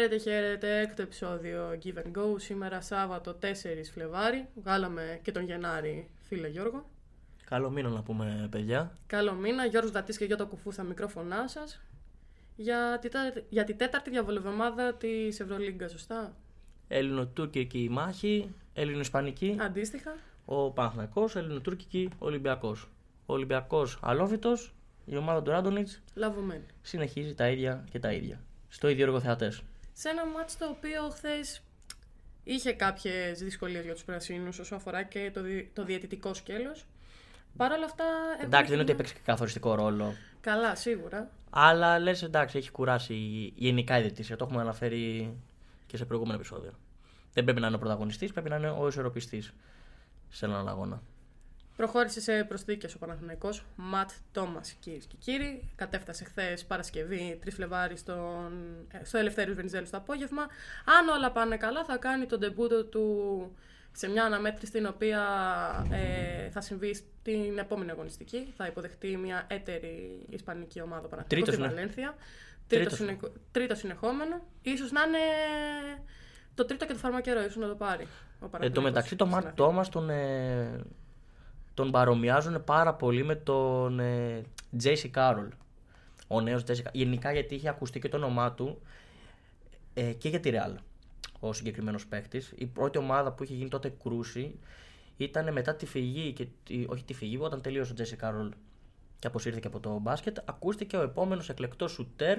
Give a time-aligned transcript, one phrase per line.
[0.00, 0.78] Χαίρετε, χαίρετε.
[0.80, 2.34] Έκτο επεισόδιο Give and Go.
[2.40, 3.46] Σήμερα Σάββατο 4
[3.92, 4.48] Φλεβάρι.
[4.54, 6.84] Βγάλαμε και τον Γενάρη, φίλε Γιώργο.
[7.44, 8.92] Καλό μήνα να πούμε, παιδιά.
[9.06, 9.64] Καλό μήνα.
[9.66, 11.80] Γιώργος Δατής και Γιώτα Κουφού στα μικρόφωνά σας.
[12.56, 16.32] Για τη, τέταρτη- για τη τέταρτη διαβολευομάδα της Ευρωλίγκα, σωστά;
[16.88, 19.56] Έλληνο-τουρκική μάχη, Έλληνο-ισπανική.
[19.60, 20.16] Αντίστοιχα.
[20.44, 22.88] Ο Παναθηναϊκός, Έλληνο-τουρκική, Ολυμπιακός.
[23.26, 24.72] Ο Ολυμπιακός αλόβητος,
[25.04, 26.64] η ομάδα του Ράντονιτς Λαβωμένη.
[26.82, 28.40] συνεχίζει τα ίδια και τα ίδια.
[28.68, 29.62] Στο ίδιο έργο θεατές.
[30.02, 31.62] Σε ένα μάτς το οποίο χθες
[32.44, 36.84] είχε κάποιες δυσκολίες για τους πρασίνους όσο αφορά και το, δι- το διαιτητικό σκέλος.
[37.56, 38.04] Παρ' όλα αυτά...
[38.32, 40.14] έχουμε Εντάξει, δεν είναι ότι κοινά- έπαιξε και καθοριστικό ρόλο.
[40.40, 41.30] Καλά, σίγουρα.
[41.50, 43.14] Αλλά λες, εντάξει, έχει κουράσει
[43.56, 44.36] γενικά η διαιτησία.
[44.36, 45.34] Το έχουμε αναφέρει
[45.86, 46.72] και σε προηγούμενο επεισόδιο.
[47.32, 49.52] Δεν πρέπει να είναι ο πρωταγωνιστής, πρέπει να είναι ο ισορροπιστής
[50.28, 51.02] σε έναν αγώνα.
[51.80, 55.70] Προχώρησε σε προσθήκες ο Παναθηναϊκός Ματ Τόμας, κυρίες και κύριοι.
[55.76, 58.52] Κατέφτασε χθες Παρασκευή 3 Φλεβάρι στον,
[58.90, 60.42] ε, στο Ελευθέρου Βενιζέλου το απόγευμα.
[60.98, 63.06] Αν όλα πάνε καλά, θα κάνει τον τεμπούτο του
[63.92, 65.22] σε μια αναμέτρηση στην οποία
[65.90, 68.52] ε, θα συμβεί στην επόμενη αγωνιστική.
[68.56, 71.72] Θα υποδεχτεί μια έτερη ισπανική ομάδα Παναθηναϊκός Τρίτος στη είναι.
[71.74, 72.14] Βαλένθια.
[72.66, 73.18] Τρίτος Τρίτος, συνεχ...
[73.50, 74.46] τρίτο συνεχόμενο.
[74.62, 75.18] Ίσως να είναι
[76.54, 78.02] το τρίτο και το φαρμακερό, ίσως να το πάρει.
[78.02, 79.66] Ο Εν τω Παναθηναϊκός μεταξύ, το στην Ματ Αθήνα.
[79.66, 80.84] Τόμας τον, ε,
[81.74, 84.42] τον παρομοιάζουν πάρα πολύ με τον ε,
[84.76, 85.48] Τζέισι Κάρολ.
[86.28, 88.80] Ο νέος Τζέισι Γενικά γιατί είχε ακουστεί και το όνομά του
[89.94, 90.74] ε, και για τη Real
[91.40, 92.52] ο συγκεκριμένος παίκτης.
[92.56, 94.58] Η πρώτη ομάδα που είχε γίνει τότε κρούση
[95.16, 98.50] ήταν μετά τη φυγή, και, τη- όχι τη φυγή, όταν τελείωσε ο Τζέισι Κάρολ
[99.18, 100.38] και αποσύρθηκε από το μπάσκετ.
[100.44, 102.38] Ακούστηκε ο επόμενος εκλεκτός σουτέρ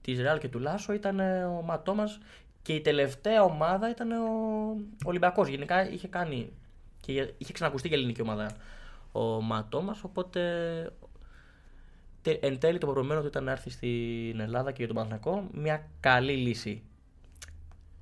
[0.00, 2.18] της Real και του Λάσο ήταν ε, ο Ματ Τόμας
[2.62, 4.26] και η τελευταία ομάδα ήταν ο
[5.04, 5.48] Ολυμπιακός.
[5.48, 6.52] Γενικά είχε κάνει
[7.12, 8.56] και για- είχε ξανακουστεί και ελληνική ομάδα
[9.12, 10.40] ο Ματ Τόμας, οπότε
[12.22, 15.48] τε- εν τέλει το προηγούμενο του ήταν να έρθει στην Ελλάδα και για τον Παναθηναϊκό.
[15.52, 16.82] Μια καλή λύση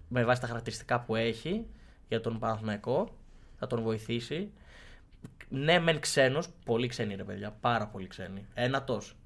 [0.09, 1.67] με βάση τα χαρακτηριστικά που έχει
[2.09, 3.17] για τον Παναθηναϊκό
[3.59, 4.51] θα τον βοηθήσει.
[5.49, 9.17] Ναι μεν ξένος, πολύ ξένοι ρε παιδιά, πάρα πολύ ξένοι ένατος.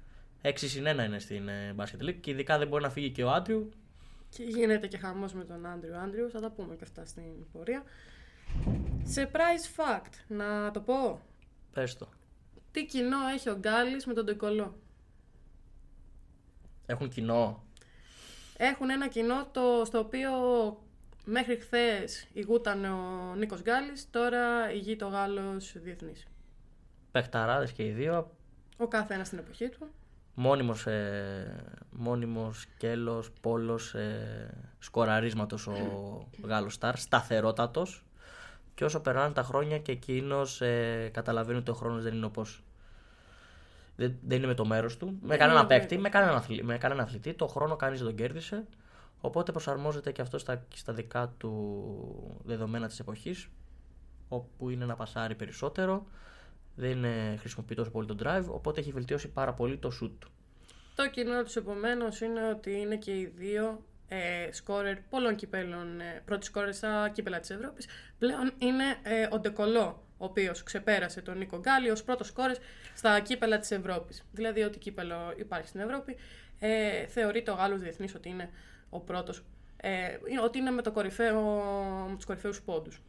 [0.41, 3.23] 6 συν 1 είναι στην ε, Basket League και ειδικά δεν μπορεί να φύγει και
[3.23, 3.69] ο Άντριου.
[4.29, 5.95] Και γίνεται και χαμός με τον Άντριου.
[5.97, 7.83] Άντριου, θα τα πούμε και αυτά στην πορεία.
[9.15, 11.21] Surprise fact, να το πω.
[11.73, 12.07] πες το
[12.71, 14.75] Τι κοινό έχει ο Γκάλης με τον Ντεκολό.
[16.85, 17.63] έχουν κοινό
[18.57, 20.31] Έχουν ένα κοινό το, στο οποίο
[21.25, 26.27] μέχρι χθες ηγούταν ο Νίκος Γκάλης, τώρα ηγείται ο Γάλλος διεθνής.
[27.11, 28.31] παιχταράδες και οι δύο
[28.77, 29.87] Ο κάθε ένας στην εποχή του.
[30.33, 38.05] μόνιμος, ε, μόνιμος σκέλος, πόλος ε, σκοραρίσματος ο Γάλλος Σταρ, σταθερότατος
[38.75, 42.63] και όσο περνάνε τα χρόνια και εκείνος ε, καταλαβαίνει ότι ο χρόνος δεν είναι όπως
[43.95, 45.17] δεν, δεν είναι με το μέρος του.
[45.21, 46.01] Με κανένα είναι παίκτη, βέβαιο.
[46.01, 47.33] με κανένα, αθλη- με κανένα αθλητή.
[47.33, 48.65] Το χρόνο κανείς δεν τον κέρδισε.
[49.21, 53.47] Οπότε προσαρμόζεται και αυτό στα, στα δικά του δεδομένα της εποχής
[54.29, 56.05] όπου είναι να πασάρει περισσότερο
[56.75, 60.29] δεν ε, χρησιμοποιεί τόσο πολύ το drive οπότε έχει βελτιώσει πάρα πολύ το shoot του.
[60.95, 63.83] Το κοινό του επομένως είναι ότι είναι και οι δύο
[64.13, 67.87] ε, σκόρερ πολλών κυπέλων, ε, πρώτοι σκόρερ στα κύπελα της Ευρώπης.
[68.19, 72.55] Πλέον είναι ε, ο Ντεκολό, ο οποίος ξεπέρασε τον Νίκο Γκάλι ως πρώτος σκόρερ
[72.95, 74.23] στα κύπελα της Ευρώπης.
[74.31, 76.15] Δηλαδή ό,τι κύπελο υπάρχει στην Ευρώπη
[76.59, 78.49] ε, θεωρείται ο Γάλλος διεθνής ότι είναι
[78.89, 79.43] ο πρώτος,
[79.77, 81.41] ε, ότι είναι με, το κορυφαίο,
[82.09, 83.01] με τους κορυφαίους πόντους.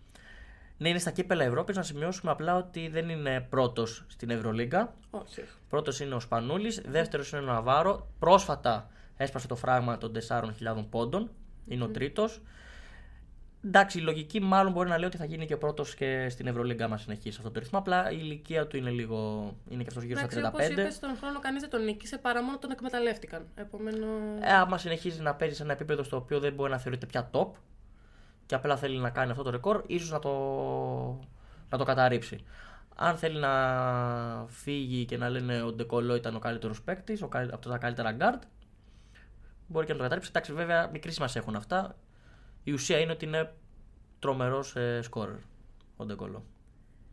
[0.79, 1.77] Ναι, είναι στα κύπελα Ευρώπης.
[1.77, 4.95] Να σημειώσουμε απλά ότι δεν είναι πρώτος στην Ευρωλίγκα.
[5.11, 5.45] Όχι.
[5.69, 6.81] Πρώτος είναι ο Σπανούλης.
[6.87, 8.09] Δεύτερος είναι ο Ναβάρο.
[8.19, 11.31] Πρόσφατα έσπασε το φράγμα των 4.000 πόντων.
[11.66, 12.43] Είναι ο τρίτος.
[13.64, 16.46] Εντάξει, η λογική μάλλον μπορεί να λέει ότι θα γίνει και ο πρώτος και στην
[16.46, 17.78] Ευρωλίγκα μας συνεχίσει αυτό το ρυθμό.
[17.78, 19.50] Απλά η ηλικία του είναι λίγο.
[19.69, 20.37] είναι και αυτός γύρω στα 35.
[20.37, 23.46] Εντάξει, όπως είπες, τον χρόνο κανείς δεν τον νίκησε παρά μόνο τον εκμεταλλεύτηκαν.
[23.55, 24.06] Επομένω.
[24.40, 27.31] Ε, άμα συνεχίζει να παίζει σε ένα επίπεδο στο οποίο δεν μπορεί να θεωρείται πια
[27.32, 27.49] top
[28.46, 30.31] και απλά θέλει να κάνει αυτό το ρεκόρ, ίσως να το,
[31.70, 32.44] να το καταρρύψει.
[32.96, 33.52] Αν θέλει να
[34.49, 38.38] φύγει και να λένε ο Ντεκολό ήταν ο καλύτερος παίκτης, από τα καλύτερα guard,
[39.66, 40.31] μπορεί και να το καταρρύψει.
[40.32, 41.96] Εντάξει, βέβαια, μικρή σημασία έχουν αυτά.
[42.64, 43.52] Η ουσία είναι ότι είναι
[44.19, 45.37] τρομερός ε, σκόρερ
[45.96, 46.44] ο Ντεκολό.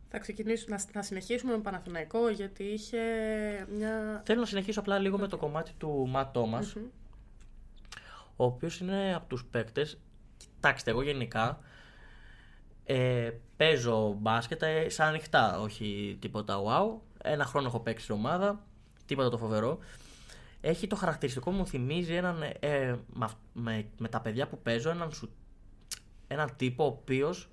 [0.10, 3.00] Θα, ξεκινήσουμε, να, θα συνεχίσουμε με Παναθηναϊκό γιατί είχε
[3.76, 4.22] μια.
[4.26, 6.84] Θέλω να συνεχίσω απλά λίγο με το κομμάτι του Ματ Τόμας, Μμμ.
[8.36, 10.00] ο οποίος είναι από τους παίκτες.
[10.38, 11.60] Κοιτάξτε, εγώ γενικά
[12.86, 17.00] ε, παίζω μπάσκετ ε, σαν ανοιχτά, όχι τίποτα wow.
[17.24, 18.64] Ένα χρόνο έχω παίξει στην ομάδα,
[19.06, 19.80] τίποτα το φοβερό.
[20.62, 24.90] Έχει το χαρακτηριστικό μου θυμίζει έναν, ε, με, αυ- με, με τα παιδιά που παίζω
[24.90, 25.30] έναν, σου,
[26.28, 27.50] έναν τύπο ο οποίος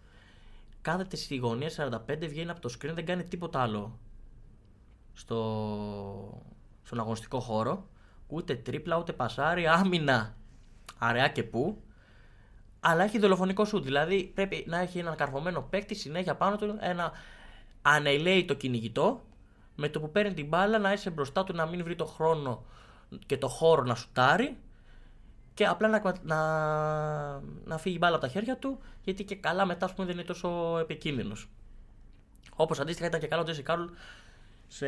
[0.81, 3.99] κάθεται στη γωνία 45, βγαίνει από το screen, δεν κάνει τίποτα άλλο
[5.13, 6.43] στο,
[6.83, 7.89] στον αγωνιστικό χώρο.
[8.27, 10.35] Ούτε τρίπλα, ούτε πασάρι, άμυνα.
[10.99, 11.83] Αραιά και πού.
[12.81, 13.85] Αλλά έχει δολοφονικό σουτ.
[13.85, 17.13] Δηλαδή πρέπει να έχει έναν καρφωμένο παίκτη συνέχεια πάνω του, ένα
[17.83, 19.25] ανελαίητο κυνηγητό,
[19.75, 22.65] με το που παίρνει την μπάλα να είσαι μπροστά του να μην βρει το χρόνο
[23.27, 24.57] και το χώρο να σουτάρει
[25.55, 29.67] και απλά να, να, να φύγει η μπάλα από τα χέρια του, γιατί και καλά
[29.67, 31.49] μετά ας πούμε, δεν είναι τόσο επικίνδυνος.
[32.57, 33.89] Όπως αντίστοιχα ήταν και καλό ο Τζέσι Κάρολ
[34.69, 34.87] σε,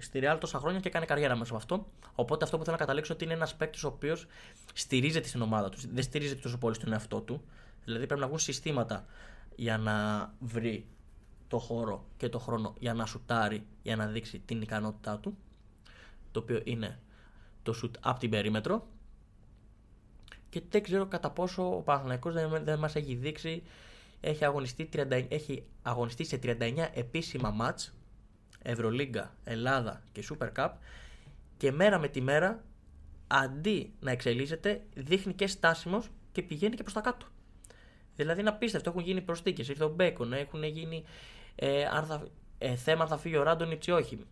[0.00, 1.86] στη Real τόσα χρόνια και έκανε καριέρα μέσα από αυτό.
[2.14, 4.26] Οπότε αυτό που θέλω να καταλήξω ότι είναι ένας παίκτης ο οποίος
[4.72, 5.78] στηρίζεται στην ομάδα του.
[5.92, 7.42] Δεν στηρίζεται τόσο πολύ στον εαυτό του.
[7.84, 9.04] Δηλαδή πρέπει να βγουν συστήματα
[9.56, 10.86] για να βρει
[11.48, 15.36] το χώρο και το χρόνο για να σουτάρει, για να δείξει την ικανότητά του.
[16.32, 16.98] Το οποίο είναι
[17.68, 18.86] το σουτ από την περίμετρο.
[20.50, 23.62] Και δεν ξέρω κατά πόσο ο Παναθηναϊκός δεν, δεν μας έχει δείξει
[24.20, 26.56] έχει αγωνιστεί, 30, έχει αγωνιστεί σε 39
[26.94, 27.94] επίσημα μάτς
[28.62, 30.70] Ευρωλίγκα, Ελλάδα και Super Cup
[31.56, 32.64] και μέρα με τη μέρα
[33.26, 37.26] αντί να εξελίσσεται δείχνει και στάσιμος και πηγαίνει και προς τα κάτω.
[38.16, 41.04] Δηλαδή είναι απίστευτο, έχουν γίνει προσθήκες, ήρθε ο Μπέκον, έχουν γίνει
[41.54, 42.26] ε, αν θα,
[42.58, 44.26] ε, θέμα αν θα φύγει ο Ράντονιτς ή όχι.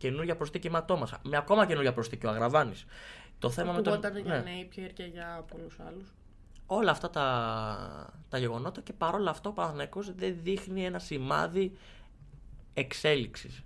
[0.00, 2.84] Καινούργια προσθήκη Ματώμας, με ακόμα καινούργια προσθήκη ο Αγραβάνης.
[3.38, 3.92] Το θέμα με τον...
[3.92, 4.52] Ακούγονταν για ναι.
[4.62, 6.12] Napier και για πολλούς άλλους.
[6.66, 11.72] όλα αυτά τα, τα γεγονότα και παρόλα αυτό ο Παναθηναϊκός δεν δείχνει ένα σημάδι
[12.74, 13.64] εξέλιξης.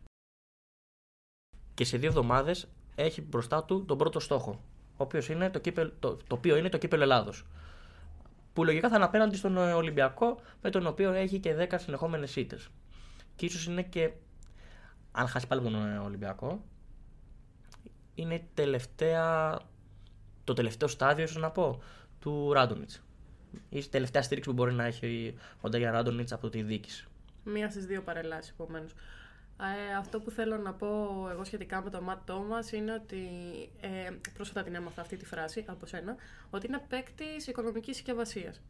[1.74, 4.50] Και σε δύο εβδομάδες έχει μπροστά του τον πρώτο στόχο,
[4.90, 7.44] ο οποίος είναι το, κύπελ, το, το οποίο είναι το κύπελο Ελλάδος.
[8.52, 12.36] Που λογικά θα είναι απέναντι στον ε, Ολυμπιακό, με τον οποίο έχει και 10 συνεχόμενες
[12.36, 12.68] ήττες.
[13.36, 14.12] Και ίσως είναι και,
[15.16, 16.64] αν χάσει πάλι τον ε, Ολυμπιακό,
[18.14, 19.58] είναι η τελευταία,
[20.44, 21.82] το τελευταίο στάδιο, ίσως να πω,
[22.20, 23.02] του Ράντονιτς.
[23.68, 27.06] Η τελευταία στήριξη που μπορεί να έχει ο Ντάγια Ράντονιτς από τη διοίκηση.
[27.44, 28.92] Μία στις δύο παρελάσει, επομένως.
[29.60, 30.86] Ε, αυτό που θέλω να πω
[31.30, 33.26] εγώ σχετικά με τον Ματ Τόμας είναι ότι
[33.80, 36.16] ε, πρόσφατα την έμαθα αυτή τη φράση από σένα,
[36.50, 38.60] ότι είναι παίκτης οικονομικής συσκευασίας.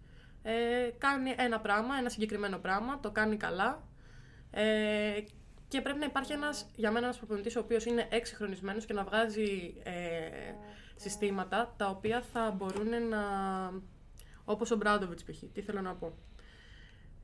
[0.42, 0.52] Ε,
[0.98, 3.82] κάνει ένα πράγμα, ένα συγκεκριμένο πράγμα, το κάνει καλά
[4.50, 5.20] ε,
[5.74, 9.04] και πρέπει να υπάρχει ένας, για μένα ένας προπονητής ο οποίος είναι εξυγχρονισμένος και να
[9.04, 9.92] βγάζει ε,
[10.96, 13.20] συστήματα τα οποία θα μπορούν να...
[14.44, 15.38] όπως ο Μπράντοβιτς π.χ.
[15.52, 16.18] Τι θέλω να πω.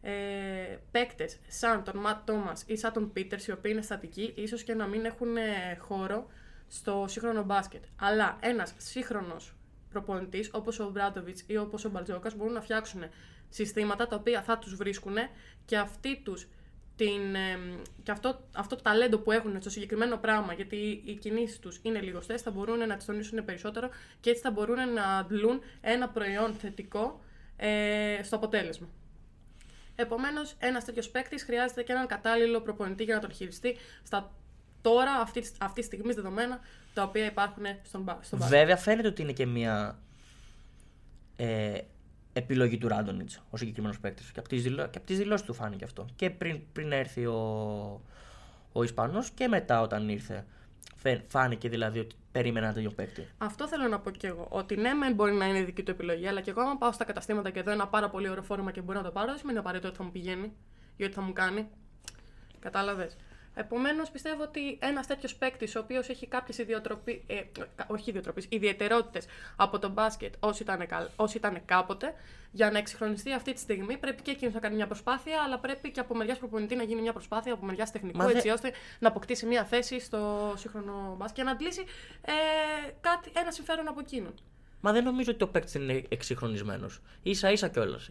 [0.01, 4.63] Ε, Παίκτες σαν τον Ματ Τόμας ή σαν τον Πίτερς, οι οποίοι είναι στατικοί, ίσως
[4.63, 6.27] και να μην έχουν ε, χώρο
[6.69, 7.85] στο σύγχρονο μπάσκετ.
[7.97, 9.55] Αλλά ένας σύγχρονος
[9.91, 13.03] προπονητής, όπως ο Μπράντοβιτς ή όπως ο Μπαρτζόκας, μπορούν να φτιάξουν
[13.49, 15.17] συστήματα τα οποία θα τους βρίσκουν
[15.65, 16.49] και αυτοί τους
[17.05, 17.59] την, ε,
[18.03, 22.01] και αυτό, αυτό το ταλέντο που έχουν στο συγκεκριμένο πράγμα, γιατί οι κινήσεις τους είναι
[22.01, 23.89] λιγοστέ, θα μπορούν να τις τονίσουν περισσότερο
[24.21, 27.21] και έτσι θα μπορούν να αντλούν ένα προϊόν θετικό
[27.57, 28.89] ε, στο αποτέλεσμα.
[29.95, 34.33] Επομένως, ένας τέτοιος παίκτης χρειάζεται και έναν κατάλληλο προπονητή για να τον χειριστεί στα
[34.83, 36.61] τώρα, αυτή, αυτή τη στιγμή δεδομένα,
[36.95, 38.59] τα οποία υπάρχουν στον, μπα- στον μπάσκετ.
[38.59, 39.99] Βέβαια φαίνεται ότι είναι και μια
[41.37, 41.79] ε,
[42.33, 44.31] επιλογή του Ράντονιτς ο συγκεκριμένος παίκτης.
[44.33, 44.87] Και από τις δηλω...
[44.87, 46.07] και απ' τις δηλώσεις του φάνηκε αυτό.
[46.17, 47.41] Και πριν, πριν έρθει ο,
[48.73, 50.45] ο Ισπανός και μετά όταν ήρθε.
[50.97, 53.29] Φε- Φάνηκε δηλαδή ότι περίμενα ένα τέτοιο παίκτη.
[53.39, 54.47] Αυτό θέλω να πω κι εγώ.
[54.51, 57.05] Ότι ναι, μεν μπορεί να είναι δική του επιλογή, αλλά και εγώ, άμα πάω στα
[57.05, 59.59] καταστήματα και δω ένα πάρα πολύ ωραίο φόρμα και μπορεί να το πάρω, δεν σημαίνει
[59.59, 60.53] απαραίτητο ότι θα μου πηγαίνει
[60.97, 61.69] ή ότι θα μου κάνει.
[62.59, 63.17] Κατάλαβες;
[63.55, 67.21] Επομένως, πιστεύω ότι ένας τέτοιος παίκτης, ο οποίος έχει κάποιες ιδιοτροπίε.
[67.27, 67.35] Ε,
[67.77, 69.25] κα- όχι ιδιοτροπίες, ιδιαιτερότητες
[69.57, 72.15] από το μπάσκετ όσοι ήταν, καλ- όσοι ήταν κάποτε,
[72.53, 75.91] για να εξυγχρονιστεί αυτή τη στιγμή, πρέπει και εκείνος να κάνει μια προσπάθεια, αλλά πρέπει
[75.91, 78.73] και από μεριάς προπονητή να γίνει μια προσπάθεια, από μεριάς τεχνικού, Μα δε- έτσι ώστε
[78.99, 81.81] να αποκτήσει μια θέση στο σύγχρονο μπάσκετ και να αντλήσει
[82.23, 82.33] ε,
[83.01, 84.35] κάτι, ένα συμφέρον από εκείνον.
[84.81, 87.01] Μα δεν νομίζω ότι ο παίκτης είναι εξυγχρονισμένος.
[87.31, 88.09] σα ίσα κιόλας.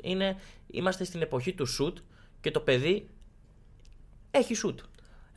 [0.67, 1.97] Είμαστε στην εποχή του σουτ
[2.41, 3.09] και το παιδί
[4.31, 4.79] έχει σουτ.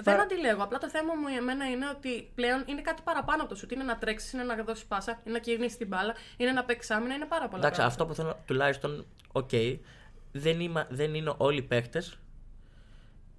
[0.03, 0.63] Δεν αντιλέγω.
[0.63, 3.73] Απλά το θέμα μου εμένα είναι ότι πλέον είναι κάτι παραπάνω από το σουτ.
[3.73, 6.91] Είναι να τρέξεις, είναι να δώσεις πάσα, είναι να γυρνήσει την μπάλα, είναι να παίξεις
[6.91, 7.59] άμυνα, είναι πάρα πολλά.
[7.67, 8.03] Εντάξει, πράγματα.
[8.03, 9.51] αυτό που θέλω τουλάχιστον, οκ,
[10.33, 12.17] δεν, είμαι, δεν είναι όλοι οι παίκτες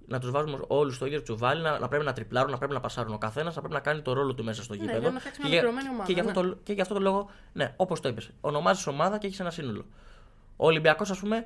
[0.06, 2.80] να τους βάζουμε όλους στο ίδιο τσουβάλι, να, να πρέπει να τριπλάρουν, να πρέπει να
[2.80, 3.14] πασάρουν.
[3.14, 4.92] Ο καθένας να πρέπει να κάνει το ρόλο του μέσα στο γήπεδο.
[4.92, 6.48] Ναι, για να φτιάξει μια Και για- ολοκληρωμένη ομάδα, Και, για αυτό ναι.
[6.48, 9.50] το, και για αυτό το λόγο, ναι, όπως το είπες, ονομάζεις ομάδα και έχεις ένα
[9.50, 9.84] σύνολο.
[10.56, 11.44] Ο Ολυμπιακός, ας πούμε,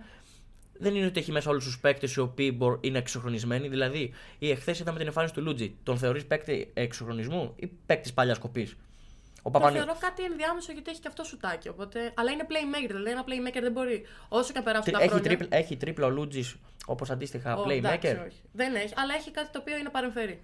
[0.78, 3.68] δεν είναι ότι έχει μέσα όλους τους παίκτες οι οποίοι μπορ- είναι εξυγχρονισμένοι.
[3.68, 5.76] Δηλαδή, η εχθές είδαμε την εμφάνιση του Λούτζι.
[5.82, 9.76] Τον θεωρείς παίκτη εξυγχρονισμού ή παίκτης παλιάς κοπής; Ο Το Παπανί...
[9.76, 11.68] θεωρώ κάτι ενδιάμεσο γιατί έχει και αυτό σουτάκι.
[11.68, 12.12] Οπότε...
[12.16, 12.87] Αλλά είναι playmaker.
[12.94, 14.02] Δηλαδή ένα playmaker δεν μπορεί.
[14.28, 15.28] Όσο και να περάσουν τα Έχει, χρόνια.
[15.28, 16.56] τρίπλα, έχει τρίπλα ο Λούτζις
[16.87, 18.40] όπως αντίστοιχα Ω, playmaker; εντάξει, όχι.
[18.52, 20.42] Δεν έχει, αλλά έχει κάτι το οποίο είναι παρεμφερή.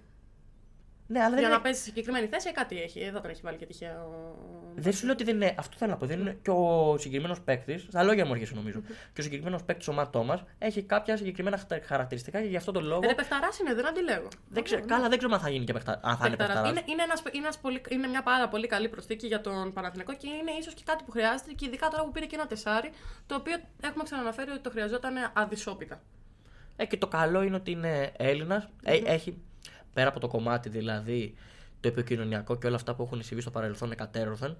[1.07, 2.99] Ναι, αλλά δεν Για είναι- να παίζεις σε συγκεκριμένη θέση κάτι έχει.
[2.99, 4.03] Εδώ τον έχει βάλει και τυχαία.
[4.03, 5.55] ο- Δεν σου λέω ότι δεν είναι.
[5.57, 6.05] Αυτό θέλω να πω.
[6.05, 7.81] Δεν είναι και ο συγκεκριμένος παίκτης.
[7.81, 8.81] Στα λόγια μου έρχεσαι νομίζω.
[9.13, 12.71] Και ο συγκεκριμένος παίκτης, ο Ματ Τόμας, έχει κάποια συγκεκριμένα χαρα- χαρακτηριστικά και γι' αυτό
[12.71, 12.99] τον λόγο.
[13.01, 14.27] Δεν παιχταράς είναι, δεν αντιλέγω.
[14.49, 15.99] Δεν ξέρω, καλά, δεν ξέρω αν θα γίνει και παιχτα...
[16.03, 16.61] αν θα είναι Παιχταράς.
[16.63, 16.69] παιχταράς.
[16.69, 20.13] Είναι, είναι, ένας, είναι, ένας πολύ, είναι μια πάρα πολύ καλή προσθήκη για τον Παναθηναϊκό
[20.13, 22.91] και είναι ίσως και κάτι που χρειάζεται και ειδικά τώρα που πήρε και ένα τεσάρι,
[23.25, 26.01] το οποίο έχουμε ξαναναφέρει ότι το χρειαζόταν αδυσόπιτα.
[26.75, 28.67] Ε, και το καλό είναι ότι είναι Έλληνας.
[28.83, 29.41] έχει
[29.95, 31.33] πέρα από το κομμάτι δηλαδή
[31.79, 34.57] το επικοινωνιακό και όλα αυτά που έχουν συμβεί στο παρελθόν εκατέρωθεν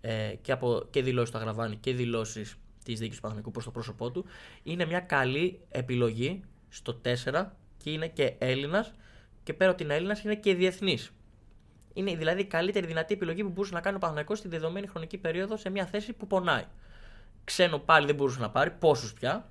[0.00, 3.70] ε, και, από, και δηλώσεις του Αγραβάνη και δηλώσεις της δίκη του Παναθηναϊκού προς το
[3.70, 4.24] πρόσωπό του.
[4.62, 7.46] Είναι μια καλή επιλογή στο 4
[7.76, 8.92] και είναι και Έλληνας
[9.42, 11.12] και πέρα από την Έλληνας είναι και διεθνής.
[11.94, 15.18] Είναι δηλαδή η καλύτερη δυνατή επιλογή που μπορούσε να κάνει ο Παναθηναϊκός στη δεδομένη χρονική
[15.18, 16.64] περίοδο σε μια θέση που πονάει.
[17.44, 19.50] Ξένο πάλι δεν μπορούσε να πάρει, πόσους πια.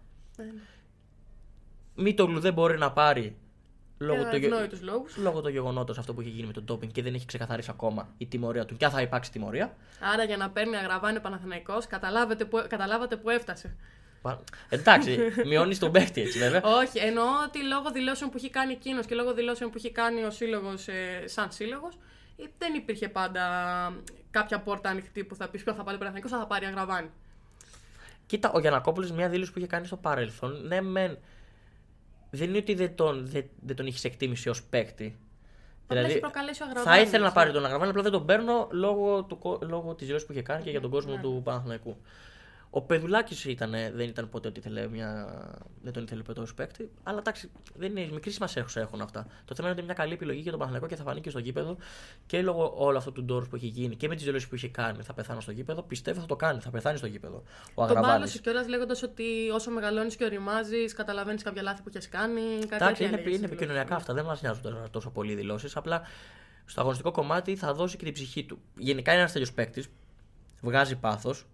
[1.96, 3.36] Μήτογλου δεν μπορεί να πάρει
[3.98, 4.46] λόγω Για του, γε...
[4.46, 5.18] ευνόητους λόγους.
[5.18, 8.08] λόγω του γεγονότος αυτό που έχει γίνει με τον ντόπινγκ και δεν έχει ξεκαθαρίσει ακόμα
[8.18, 8.78] η τιμωρία του.
[8.78, 9.76] Και αν θα υπάρξει τιμωρία.
[10.14, 13.76] Άρα για να παίρνει αγραβάνει ο Παναθηναϊκός, καταλάβατε που, καταλάβατε που έφτασε.
[14.22, 14.40] πα-
[14.70, 16.62] Εντάξει, μειώνεις τον παίχτη έτσι βέβαια.
[16.64, 20.24] Όχι, εννοώ ότι λόγω δηλώσεων που έχει κάνει εκείνος και λόγω δηλώσεων που έχει κάνει
[20.24, 21.98] ο σύλλογος ε, σαν σύλλογος,
[22.58, 23.44] δεν υπήρχε πάντα
[24.32, 27.10] κάποια πόρτα ανοιχτή που θα πεις ποιο θα πάρει ο Παναθηναϊκός, θα πάρει αγραβάνει.
[28.26, 30.68] Κοίτα, ο Γιανακόπουλος μια δήλωση που είχε κάνει στο παρελθόν.
[30.68, 31.18] Ναι, μεν.
[32.30, 35.18] Δεν είναι ότι δεν τον, δεν, δεν τον είχες εκτίμηση ως παίκτη.
[35.88, 37.08] Απλά έχεις προκαλέσει ο θα Αγραβάνης.
[37.08, 40.26] ήθελα να πάρει τον Αγραβάνη, απλά δεν τον παίρνω λόγω, του, κο- λόγω της δήλωση
[40.26, 41.22] που είχε κάνει και για τον κόσμο Ναι.
[41.22, 41.98] του Παναθηναϊκού.
[42.70, 43.56] Ο Πεδουλάκη
[43.94, 45.28] δεν ήταν ποτέ ότι ήθελε μια...
[45.82, 46.92] δεν τον ήθελε ποτέ ως παίκτη.
[47.04, 49.28] Αλλά εντάξει, δεν είναι μικρή σημασία έχουν αυτά.
[49.46, 51.30] Το θέμα είναι ότι είναι μια καλή επιλογή για τον Παναθηναϊκό και θα φανεί και
[51.30, 51.78] στο γήπεδο
[52.26, 54.68] και λόγω όλο αυτού του ντόρους που έχει γίνει και με τις δηλώσεις που είχε
[54.68, 55.82] κάνει θα πεθάνω στο γήπεδο.
[55.82, 57.36] Πιστεύω θα το κάνει, θα πεθάνει στο γήπεδο.
[57.38, 57.44] Ο
[57.76, 58.14] Τον Αγραβάνης.
[58.16, 62.42] μπάλωσε κιόλας λέγοντας ότι όσο μεγαλώνεις και οριμάζεις, καταλαβαίνεις κάποια λάθη που έχεις κάνει.
[62.42, 64.02] Κάτι Εντάξει, τέτοια είναι, έλεγε είναι στη επικοινωνιακά δηλώση.
[64.02, 64.14] αυτά.
[64.14, 65.76] Δεν μας νοιάζουν τώρα τόσο πολύ οι δηλώσεις.
[65.76, 66.02] Απλά
[66.66, 68.60] στο αγωνιστικό κομμάτι θα δώσει και την ψυχή του.
[68.78, 69.88] Γενικά είναι ένας τέτοιος παίκτης.
[70.62, 71.46] Βγάζει πάθος.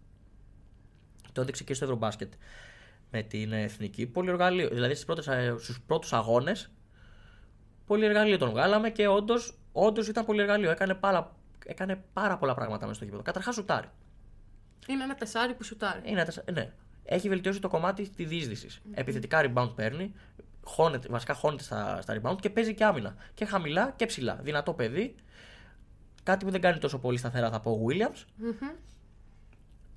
[1.33, 2.33] Το έδειξε και στο Ευρωμπάσκετ
[3.11, 4.05] με την εθνική.
[4.07, 4.69] Πολύ εργαλείο.
[4.69, 4.95] Δηλαδή
[5.59, 6.71] στους πρώτους αγώνες.
[7.85, 10.71] Πολύ εργαλείο τον βγάλαμε και όντως όντως ήταν πολύ εργαλείο.
[10.71, 11.35] Έκανε πάρα,
[11.65, 13.23] έκανε πάρα πολλά πράγματα μέσα στο γήπεδο.
[13.23, 13.87] Καταρχάς σουτάρει.
[14.87, 15.99] Είναι ένα τεσάρι που σουτάρει.
[16.03, 16.71] Είναι, ένα τεσσα- ναι.
[17.03, 18.81] Έχει βελτιώσει το κομμάτι τη διείσδυσης.
[18.91, 20.13] Επιθετικά rebound παίρνει,
[20.63, 23.15] χώνεται, βασικά χώνεται στα, στα rebound και παίζει και άμυνα.
[23.33, 24.39] Και χαμηλά και ψηλά.
[24.41, 25.15] Δυνατό παιδί.
[26.23, 28.23] Κάτι που δεν κάνει τόσο πολύ σταθερά θα πω ο Williams.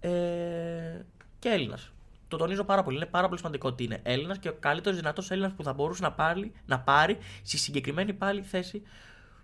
[0.01, 1.01] Ε,
[1.47, 1.93] και Έλληνας.
[2.29, 2.97] Το τονίζω πάρα πολύ.
[2.97, 6.03] Είναι πάρα πολύ σημαντικό ότι είναι Έλληνας και ο καλύτερος δυνατός Έλληνας που θα μπορούσε
[6.03, 8.83] να πάρει, να πάρει στη συγκεκριμένη πάλι θέση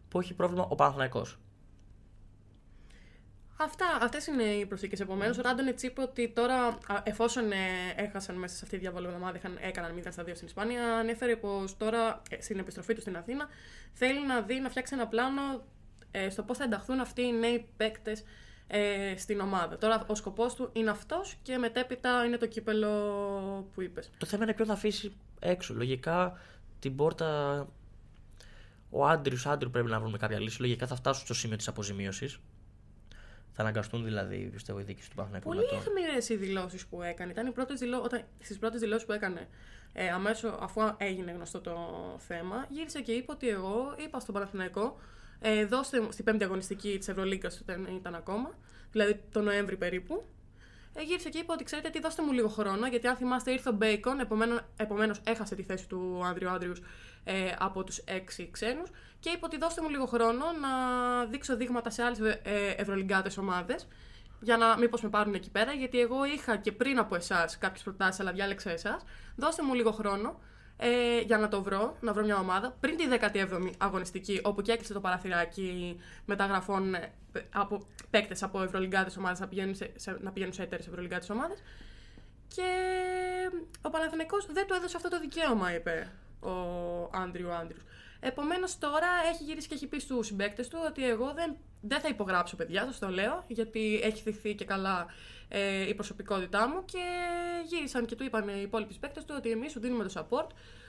[0.09, 1.39] που έχει πρόβλημα ο Παναθηναϊκός.
[3.57, 5.01] Αυτά, αυτές είναι οι προσθήκες.
[5.01, 7.57] Επομένως, ο Ράντον έτσι είπε ότι τώρα, α, εφόσον ε,
[7.97, 11.37] έχασαν μέσα σε αυτή τη διαβολή εβδομάδα, είχαν, έκαναν 0 στα 2 στην Ισπανία, ανέφερε
[11.37, 13.49] πως τώρα, ε, στην επιστροφή του στην Αθήνα,
[13.93, 15.43] θέλει να δει, να φτιάξει ένα πλάνο
[16.11, 18.25] ε, στο πώς θα ενταχθούν αυτοί οι νέοι παίκτες
[18.75, 19.79] ε, στην ομάδα.
[19.79, 22.89] Τώρα, ο σκοπός του είναι αυτός και μετέπειτα είναι το κύπελο
[23.75, 24.11] που είπες.
[24.19, 25.75] Το θέμα είναι ποιο θα αφήσει έξω.
[25.75, 26.39] Λογικά
[26.79, 27.69] την πόρτα.
[28.91, 30.61] Ο Άντριου, Άντριου πρέπει να βρούμε κάποια λύση.
[30.61, 32.39] Λογικά θα φτάσουν στο σημείο της αποζημίωσης.
[33.53, 35.77] Θα αναγκαστούν δηλαδή, πιστεύω, οι διοίκηση του Παναθηναϊκού Πολύ να το.
[35.77, 37.31] αιχμηρές οι δηλώσεις που έκανε.
[37.31, 38.03] Ήταν οι πρώτες δηλώ...
[38.03, 38.25] όταν...
[38.39, 39.49] στις πρώτες δηλώσεις που έκανε,
[39.93, 41.77] ε, αμέσως αφού έγινε γνωστό το
[42.19, 45.01] θέμα, γύρισε και είπε ότι εγώ είπα στον Παναθηναϊκό,
[45.43, 48.51] ε, δώστε στην πέμπτη αγωνιστική της Ευρωλίγκας, δεν ήταν ακόμα,
[48.93, 50.25] δηλαδή το Νοέμβρη περίπου.
[50.95, 53.69] Ε, γύρισε και είπε ότι ξέρετε τι, δώστε μου λίγο χρόνο, γιατί αν θυμάστε ήρθε
[53.69, 54.21] ο Μπέικον,
[54.77, 56.83] επομένω έχασε τη θέση του Άνδριου Άντριους
[57.25, 58.91] ε, από τους έξι ξένους.
[59.21, 60.71] Και είπε ότι δώστε μου λίγο χρόνο να
[61.25, 63.87] δείξω δείγματα σε άλλες ε, ευρωλυγκάτε ομάδες
[64.41, 67.83] για να μήπως με πάρουν εκεί πέρα, γιατί εγώ είχα και πριν από εσάς κάποιες
[67.83, 69.05] προτάσεις, αλλά διάλεξα εσάς.
[69.37, 70.41] Δώστε μου λίγο χρόνο.
[70.85, 74.73] Ε, για να το βρω, να βρω μια ομάδα πριν τη 17η αγωνιστική, όπου και
[74.73, 77.13] έκλεισε το παραθυράκι μεταγραφών ε,
[77.53, 81.55] από παίκτες από ευρωλυγκάτε ομάδε να πηγαίνουν σε, σε, να πηγαίνουν σε εταίρες ευρωλυγκάτε ομάδε.
[82.55, 82.63] Και
[83.83, 86.51] ο Παναθηναϊκός δεν του έδωσε αυτό το δικαίωμα, είπε ο
[87.13, 87.83] Άντριου Άντριους.
[88.21, 92.09] Επομένως τώρα έχει γυρίσει και έχει πει στους συμπαίκτες του ότι εγώ δεν, δεν θα
[92.09, 95.07] υπογράψω, παιδιά, σας το λέω, γιατί έχει θυχθεί και καλά
[95.55, 96.85] ε, η προσωπικότητά μου.
[96.85, 96.99] Και
[97.69, 100.47] γύρισαν και του είπαν οι υπόλοιποι συμπαίκτε του ότι εμείς σου δίνουμε το support,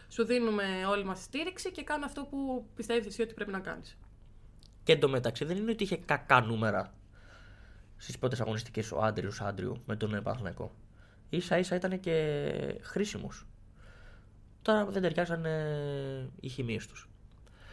[0.07, 3.59] σου δίνουμε όλη μας τη στήριξη και κάνω αυτό που πιστεύεις εσύ ότι πρέπει να
[3.59, 3.97] κάνεις.
[4.83, 6.93] Και εντωμεταξύ δεν είναι ότι είχε κακά νούμερα
[7.97, 10.75] στις πρώτες αγωνιστικές ο Άντριους Άντριου με τον Παναθηναϊκό.
[11.37, 13.45] σα ίσα ήταν και χρήσιμος.
[14.61, 15.45] Τώρα δεν ταιριάζαν
[16.39, 17.09] οι χημίες τους.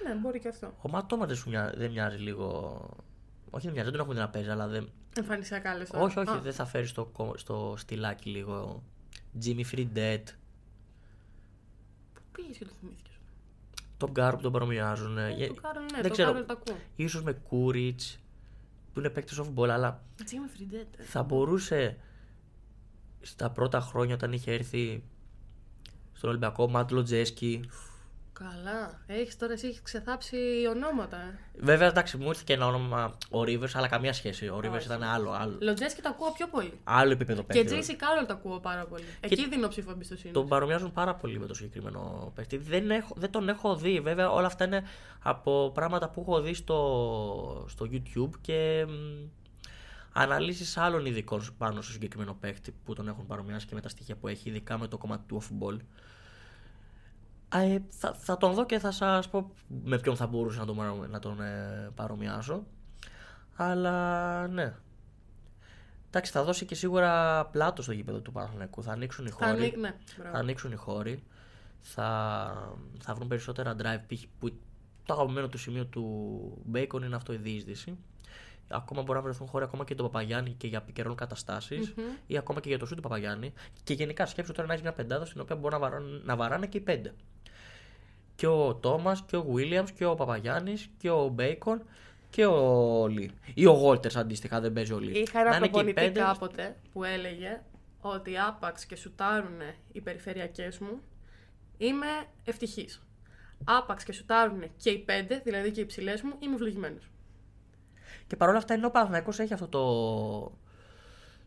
[0.04, 0.74] Ναι, μπορεί και αυτό.
[0.82, 2.80] Ο Ματώμα δεν, σου μοιά- δεν μοιάζει λίγο.
[3.50, 4.88] Όχι, δεν μοιάζει, δεν τον έχουμε δει να παίζει, αλλά δεν.
[5.16, 5.90] Εμφανισιακά λες.
[5.92, 8.82] όχι, όχι, δεν θα φέρει στο, κο- στο στυλάκι λίγο.
[9.44, 10.24] Jimmy Fredette,
[12.32, 13.12] Πήγες και το θυμήθηκες;
[13.96, 15.18] τον Γκάρ που τον παρομοιάζουν.
[15.18, 16.28] ε, Το Κάρολ, ναι, δεν το ξέρω.
[16.30, 16.76] Κάρολ το ακούω.
[16.96, 18.00] ίσως με Κούριτ
[18.92, 21.02] που είναι παίκτης off ball, αλλά Τζίμι Φριντέτε.
[21.02, 21.96] θα μπορούσε
[23.20, 25.02] στα πρώτα χρόνια όταν είχε έρθει
[26.12, 27.60] στον Ολυμπιακό Ματ Λοτζέσκι.
[28.44, 29.00] Καλά.
[29.06, 30.36] Έχεις τώρα εσύ έχεις ξεθάψει
[30.68, 31.16] ονόματα.
[31.16, 31.38] Ε.
[31.58, 34.48] Βέβαια, εντάξει, μου ήρθε και ένα όνομα ο Rivers, αλλά καμία σχέση.
[34.48, 34.84] Ο Rivers Όχι.
[34.84, 36.80] ήταν άλλο, άλλο, Λοτζέσκι το ακούω πιο πολύ.
[36.84, 37.92] άλλο επίπεδο Και παίκτη.
[37.92, 39.04] JC Κάρολ το ακούω πάρα πολύ.
[39.20, 40.32] Εκεί δίνω ψήφο εμπιστοσύνη.
[40.32, 42.56] Τον παρομοιάζουν πάρα πολύ με το συγκεκριμένο παίκτη.
[42.56, 44.00] Δεν, έχω, δεν τον έχω δει.
[44.00, 44.82] Βέβαια, όλα αυτά είναι
[45.22, 48.92] από πράγματα που έχω δει στο, στο YouTube και μ,
[50.12, 54.16] αναλύσεις άλλων ειδικών πάνω στο συγκεκριμένο παίκτη που τον έχουν παρομοιάσει και με τα στοιχεία
[54.16, 55.76] που έχει, ειδικά με το κομμάτι του off-ball.
[57.54, 59.50] Α, ε, θα, θα τον δω και θα σας πω
[59.84, 62.62] με ποιον θα μπορούσα να τον, παρο- να τον ε, παρομοιάσω.
[63.56, 64.74] Αλλά ναι.
[66.08, 68.82] Εντάξει, θα δώσει και σίγουρα πλάτο στο γήπεδο του Παναθηναϊκού.
[68.82, 69.50] Θα ανοίξουν οι Θα χώροι.
[69.62, 70.32] ανοί- ναι, μπράβο.
[70.34, 71.22] Θα ανοίξουν οι χώροι.
[71.80, 72.50] Θα,
[73.00, 74.00] θα βρουν περισσότερα drive.
[74.14, 74.22] π.χ.
[74.38, 74.48] Που
[75.04, 77.98] το αγαπημένο του σημείο του Bacon είναι αυτό η διείσδυση.
[78.68, 81.94] Ακόμα μπορεί να βρεθούν χώροι ακόμα και τον Παπαγιάννη και για επικαιρών καταστάσεις,
[82.26, 83.52] ή ακόμα και για το σου του Παπαγιάννη.
[83.84, 86.66] Και γενικά σκέψου τώρα να έχει μια πεντάδα στην οποία μπορεί να βαράνε, να βαράνε
[86.66, 87.14] και οι πέντε.
[88.40, 91.82] Και ο Τόμας και ο Βίλιαμ και ο Παπαγιάννης και ο Μπέικον
[92.30, 93.30] και ο Λί.
[93.54, 95.18] Ή ο Γόλτερς αντίστοιχα, δεν παίζει ο Λί.
[95.18, 96.20] Είχα Να ένα είναι και οι προπονητή πέντε.
[96.20, 97.62] κάποτε που έλεγε
[98.00, 99.60] ότι άπαξ και σουτάρουν
[99.92, 101.00] οι περιφερειακές μου,
[101.78, 102.06] είμαι
[102.44, 103.02] ευτυχής.
[103.64, 107.10] Άπαξ και σουτάρουν και οι πέντε, δηλαδή και οι ψηλοί μου, είμαι ευλογημένος.
[108.26, 109.84] Και παρόλα αυτά, ενώ ο Παναθηναϊκός έχει αυτό το,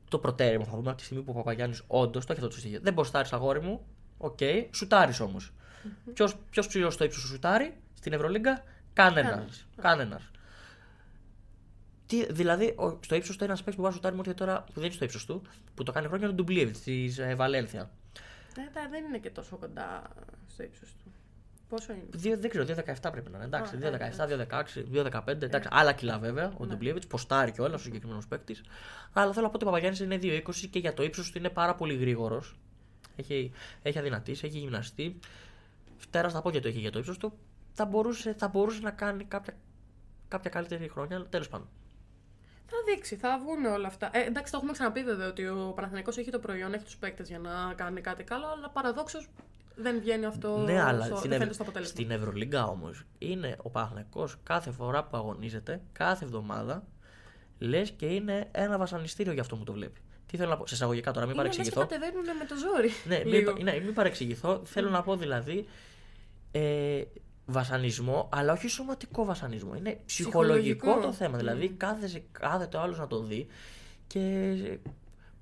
[0.09, 2.59] το προτέρημα, θα δούμε από τη στιγμή που ο Παπαγιάννης όντως το έχει αυτό το
[2.61, 2.79] στοιχείο.
[2.83, 3.85] Δεν ποστάρεις αγόρι μου,
[4.17, 5.53] OK, okay, σουτάρεις όμως.
[6.49, 9.31] Ποιος ψηλός στο ύψος σου σουτάρει στην Ευρωλίγκα, κανένας.
[9.31, 9.65] Κανένας.
[9.81, 10.31] Κανένας.
[12.05, 14.63] Τι, δηλαδή, ο- στο ύψος του ένα παίκτη που μπορεί να σουτάρει μου έρχεται τώρα
[14.63, 15.41] που δεν είναι στο ύψος του,
[15.75, 17.89] που το κάνει χρόνια είναι ο Ντουμπλίεβιτ της ε, Βαλένθια.
[18.57, 20.01] Ε, τα- δεν είναι και τόσο κοντά
[20.47, 21.11] στο ύψος του.
[21.69, 23.45] Πόσο είναι; Δύο- δεν ξέρω, 2-17 πρέπει να είναι.
[23.45, 25.43] Εντάξει, Α, 2-17, 2-16, 2-15.
[25.45, 26.53] Εντάξει, άλλα κιλά βέβαια.
[26.57, 28.61] Ο Ντουμπλίεβιτ ποστάρει κιόλας ο συγκεκριμένος παίκτης.
[29.13, 31.49] Αλλά θέλω να πω ότι ο Παπαγιάννης είναι 2-20 και για το ύψος του είναι
[31.49, 32.55] πάρα πολύ γρήγορος.
[33.15, 35.19] Έχει, έχει αδυνατήσει, έχει γυμναστεί.
[36.03, 37.33] Φτέρα στα πόδια του έχει για το ύψος του.
[37.71, 39.53] Θα μπορούσε, θα μπορούσε να κάνει κάποια,
[40.27, 41.67] κάποια καλύτερη χρόνια, αλλά τέλος πάντων.
[42.65, 44.09] Θα δείξει, θα βγουν όλα αυτά.
[44.13, 47.27] Ε, εντάξει, το έχουμε ξαναπεί βέβαια ότι ο Παναθηναϊκός έχει το προϊόν, έχει τους παίκτες
[47.27, 49.29] για να κάνει κάτι καλό, αλλά παραδόξως
[49.75, 50.57] δεν βγαίνει αυτό.
[50.57, 51.37] ναι, αλλά στο, στην, δεν Ευ...
[51.37, 51.95] φαίνεται στο αποτέλεσμα.
[51.95, 56.83] στην Ευρωλίγκα όμως είναι ο Παναθηναϊκός κάθε φορά που αγωνίζεται, κάθε εβδομάδα,
[57.59, 59.99] λες και είναι ένα βασανιστήριο για αυτό που το βλέπει.
[60.25, 61.95] Τι θέλω να πω, σε εισαγωγικά τώρα, μην Είναι λες και παρεξηγηθώ.
[61.97, 62.89] κατεβαίνουν με το ζόρι.
[63.07, 63.53] Ναι, μην, λίγο.
[63.53, 64.61] πα- ναι, μην παρεξηγηθώ.
[64.65, 65.67] Θέλω να πω δηλαδή
[66.55, 67.01] ε,
[67.45, 69.75] βασανισμό, αλλά όχι σωματικό βασανισμό.
[69.75, 71.07] Είναι ψυχολογικό, Ψυχολογικό.
[71.07, 71.37] το θέμα.
[71.37, 73.47] Δηλαδή κάθεσαι, κάθεται ο άλλος να το δει
[74.07, 74.55] και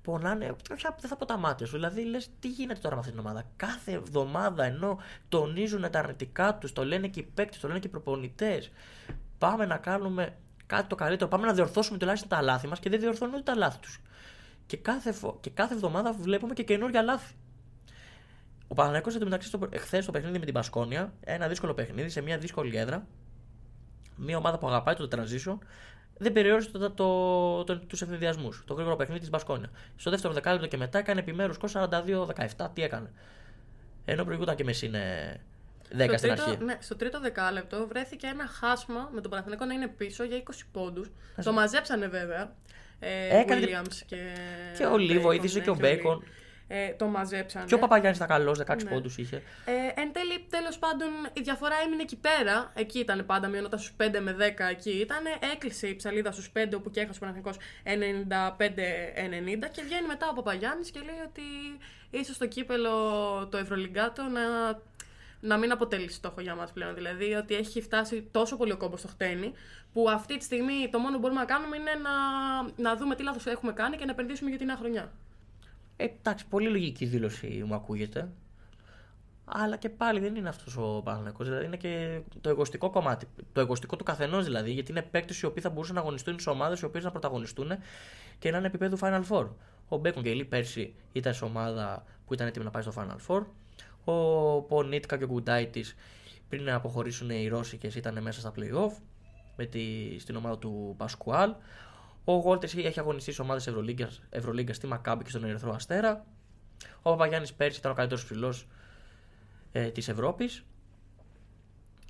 [0.02, 0.44] πονάνε.
[0.72, 1.72] Όχι, δεν θα πω τα μάτια σου.
[1.72, 4.98] Δηλαδή λες, τι γίνεται τώρα με αυτή την ομάδα; Κάθε εβδομάδα ενώ
[5.28, 8.70] τονίζουν τα αρνητικά τους, το λένε και οι παίκτες, το λένε και οι προπονητές.
[9.38, 11.30] Πάμε να κάνουμε κάτι το καλύτερο.
[11.30, 14.00] Πάμε να διορθώσουμε τουλάχιστον τα λάθη μας και δεν διορθώνουν ούτε τα λάθη τους.
[14.66, 17.34] Και κάθε, φο- και κάθε εβδομάδα βλέπουμε και καινούργια λάθη.
[18.72, 22.76] Ο Παναγιώτο εντωμεταξύ εχθές το παιχνίδι με την Πασκόνια, ένα δύσκολο παιχνίδι σε μια δύσκολη
[22.76, 23.06] έδρα.
[24.16, 25.58] Μια ομάδα που αγαπάει το transition,
[26.16, 28.62] δεν περιόρισε το, το, το, τους ευνηδιασμούς.
[28.66, 29.70] Το γρήγορο παιχνίδι της Μπασκόνια.
[29.96, 32.68] Στο δεύτερο δεκάλεπτο και μετά έκανε επιμέρους σκορ 42-17.
[32.72, 33.10] Τι έκανε;
[34.04, 35.36] Ενώ προηγούταν και μες είναι
[35.90, 36.64] 10 στο, στην τρίτο, αρχή.
[36.64, 40.52] ναι, στο τρίτο δεκάλεπτο βρέθηκε ένα χάσμα με τον Παναθηναϊκό να είναι πίσω για 20
[40.72, 41.10] πόντους.
[41.44, 42.54] Το μαζέψανε βέβαια.
[42.98, 44.16] Ε, Έκανε- Williams και.
[44.76, 45.80] Και ο Λί Bacon, βοήθησε ναι, και ο Λί.
[45.80, 46.22] Μπέικον.
[46.74, 47.64] Ε, το μαζέψανε.
[47.64, 48.90] Και ο Παπαγιάννης ήταν καλός, 16 Ναι.
[48.90, 49.36] πόντους είχε.
[49.64, 52.72] Ε, εν τέλει, τέλος πάντων, η διαφορά έμεινε εκεί πέρα.
[52.74, 55.18] Εκεί ήταν πάντα, μειωνόταν στους 5 με 10 εκεί ήταν.
[55.52, 59.68] Έκλεισε η ψαλίδα στους 5, όπου και έχασε ο Παναθηναϊκός 95-90.
[59.72, 61.42] Και βγαίνει μετά ο Παπαγιάννης και λέει ότι
[62.10, 62.90] ίσω στο κύπελο
[63.50, 64.40] το Ευρωλυγκάτο να
[65.44, 66.94] να μην αποτελείς στόχο για μας πλέον.
[66.94, 69.52] Δηλαδή ότι έχει φτάσει τόσο πολύ ο κόμπος στο χτένι,
[69.92, 72.10] που αυτή τη στιγμή το μόνο που μπορούμε να κάνουμε είναι να,
[72.90, 75.12] να δούμε τι λάθος έχουμε κάνει και να επενδύσουμε για την νέα χρονιά.
[75.96, 78.28] Ε, εντάξει, πολύ λογική δήλωση μου ακούγεται.
[79.44, 81.46] Αλλά και πάλι δεν είναι αυτός ο Παναγενικός.
[81.46, 83.26] Δηλαδή είναι και το εγωστικό κομμάτι.
[83.52, 84.72] Το εγωστικό του καθενός δηλαδή.
[84.72, 87.70] Γιατί είναι παίκτες οι οποίοι θα μπορούσαν να αγωνιστούν σε ομάδες οι οποίες να πρωταγωνιστούν
[88.38, 89.48] και να είναι επίπεδο Final Four.
[89.88, 93.42] Ο Μπέκον Γκελί πέρσι ήταν σε ομάδα που ήταν έτοιμη να πάει στο Final Four.
[94.04, 95.84] Ο Πονίτκα και ο Γκουντάιτη
[96.48, 98.92] πριν να αποχωρήσουν οι Ρώσικες ήταν μέσα στα playoff
[99.56, 99.80] με τη,
[100.18, 101.54] στην ομάδα του Πασκουάλ.
[102.24, 103.66] Ο Γουόλτερς έχει αγωνιστεί σε ομάδες
[104.30, 106.24] Ευρωλίγκας στη Μακάμπι και στον Ερυθρό Αστέρα.
[107.02, 108.66] Ο Παπαγιάννης πέρσι ήταν ο καλύτερος ψηλός
[109.72, 110.64] ε, της Ευρώπης.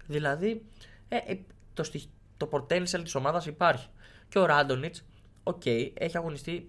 [0.06, 0.64] Δηλαδή,
[1.08, 1.38] ε, ε,
[1.74, 3.88] το, στοιχ- το potential της ομάδας υπάρχει.
[4.28, 5.04] Και ο Ράντονιτς,
[5.42, 6.66] οκ, έχει αγωνιστεί.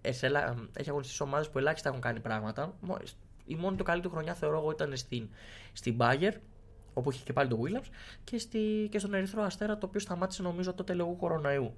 [0.00, 2.74] ε, σε, ελα- έχει αγωνιστεί σε ομάδες που ελάχιστα έχουν κάνει πράγματα.
[2.80, 2.98] Μο-
[3.46, 5.28] Η μόνη του καλή του χρονιά θεωρώ εγώ ήταν στην,
[5.72, 6.32] στην Bayer,
[6.94, 7.86] όπου είχε και πάλι τον Williams,
[8.24, 11.74] και, στη, και στον Ερυθρό Αστέρα, το οποίο σταμάτησε νομίζω τότε λόγω κοροναϊού.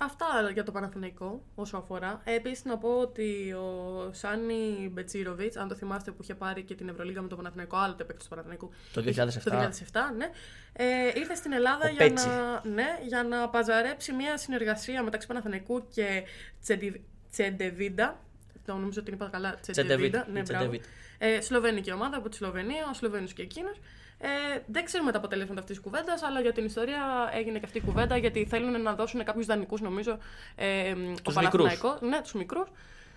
[0.00, 2.20] Ε, αυτά για το Παναθηναϊκό όσο αφορά.
[2.24, 6.74] Ε, Επίσης να πω ότι ο Σάνι Μπετσίροβιτς, αν το θυμάστε που είχε πάρει και
[6.74, 8.70] την Ευρωλίγα με το Παναθηναϊκό, άλλο το παίκτη του Παναθηναϊκού.
[8.92, 9.50] Το είχε- 2007.
[9.50, 10.30] Το 2007, ναι.
[10.72, 12.26] Ε, ήρθε στην Ελλάδα Ο για Πέτσι.
[12.28, 16.22] να, ναι, για να παζαρέψει μια συνεργασία μεταξύ Παναθηναϊκού και
[16.62, 18.20] Τσεντι- Τσεντεβίντα.
[18.64, 19.58] Το νομίζω ότι την είπα καλά.
[19.60, 20.18] Τσεντεβίντα.
[20.18, 20.42] Ναι, μπράβο.
[20.42, 20.84] Τσεντεβίτα.
[21.18, 23.76] Ε, Σλοβενική ομάδα από τη Σλοβενία, ο Σλοβαίνο και εκείνος.
[24.18, 24.28] Ε,
[24.66, 27.80] δεν ξέρουμε τα αποτελέσματα αυτής της κουβέντας, αλλά για την ιστορία έγινε και αυτή η
[27.80, 30.18] κουβέντα γιατί θέλουν να δώσουν κάποιους δανεικούς, νομίζω.
[30.54, 32.00] Ε, ο Τους Παναθηναϊκός.
[32.00, 32.68] Ναι, τους μικρούς.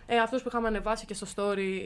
[0.05, 1.81] Ε, Αυτό που είχαμε ανεβάσει και στο story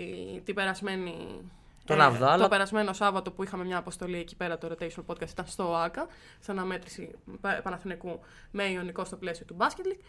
[0.45, 1.41] την περασμένη.
[1.85, 2.43] Τον Αβδάλα.
[2.43, 6.07] Το περασμένο Σάββατο που είχαμε μια αποστολή εκεί πέρα, το Rotation Podcast ήταν στο ΟΑΚΑ,
[6.39, 8.19] σε αναμέτρηση Πα- Παναθηναϊκού
[8.51, 9.99] με Ιωνικό στο πλαίσιο του Basket League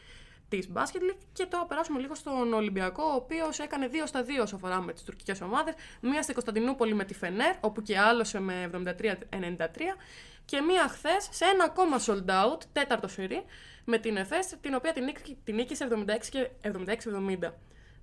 [0.49, 4.27] της Basket League και τώρα περάσουμε λίγο στον Ολυμπιακό, ο οποίος έκανε 2 στα 2
[4.43, 5.75] όσο αφορά με τις τουρκικές ομάδες.
[6.01, 9.97] Μία στην Κωνσταντινούπολη με τη Φενέρ, όπου και άλωσε με 73-93,
[10.45, 13.45] και μία χθες σε ένα ακόμα sold out, τέταρτο σερί,
[13.85, 17.55] με την ΕΦΕΣ, την οποία την, νίκη- την νίκησε 76 και 76-70.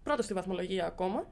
[0.04, 1.26] Πρώτο στη βαθμολογία ακόμα.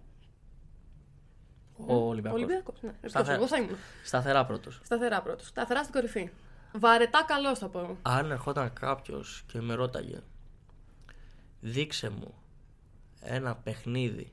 [1.88, 2.39] Ο Ολυμπιακός.
[2.41, 2.91] Ολυμπιακός, ναι.
[3.06, 3.78] Σταθε- Εγώ θα ήμουν.
[4.04, 4.80] Σταθερά πρώτος.
[4.84, 5.48] Σταθερά πρώτος.
[5.48, 6.30] Σταθερά στην κορυφή.
[6.74, 7.98] Βαρετά καλό θα πω.
[8.02, 10.19] Αν ερχόταν κάποιος και με ρώταγε,
[11.62, 12.34] δείξε μου
[13.22, 14.32] ένα παιχνίδι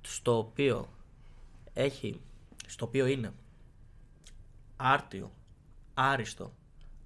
[0.00, 0.88] στο οποίο
[1.72, 2.20] έχει,
[2.66, 3.32] στο οποίο είναι
[4.76, 5.32] άρτιο,
[5.94, 6.54] άριστο,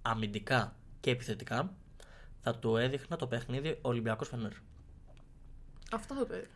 [0.03, 1.75] αμυντικά και επιθετικά,
[2.43, 4.53] θα του έδειχνα το παιχνίδι Ολυμπιακός Φενέρ.
[5.93, 6.55] Αυτό θα το έδειξα.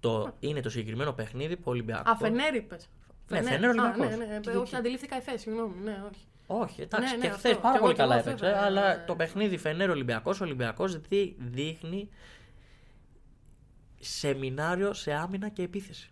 [0.00, 2.12] Το, είναι το συγκεκριμένο παιχνίδι που ο Ολυμπιακός...
[2.12, 2.88] Α, Φενέρ είπες.
[3.28, 4.08] Ναι, Φενέρ Ολυμπιακός.
[4.08, 5.74] Ναι, ναι, Και- ναι, όχι, αντιλήφθηκα εφέ, συγγνώμη.
[5.82, 6.26] Ναι, όχι.
[6.46, 7.62] Όχι, εντάξει, Ναι, και ναι, χθες αυτό.
[7.62, 8.44] πάρα Και πολύ εγώ- και καλά εγώ έπαιξε.
[8.46, 9.04] βέβαια, αλλά ναι.
[9.06, 12.08] το παιχνίδι Φενέρ Ολυμπιακός, ο Ολυμπιακός δεί, δείχνει
[14.00, 16.08] σεμινάριο σε άμυνα και επίθεση.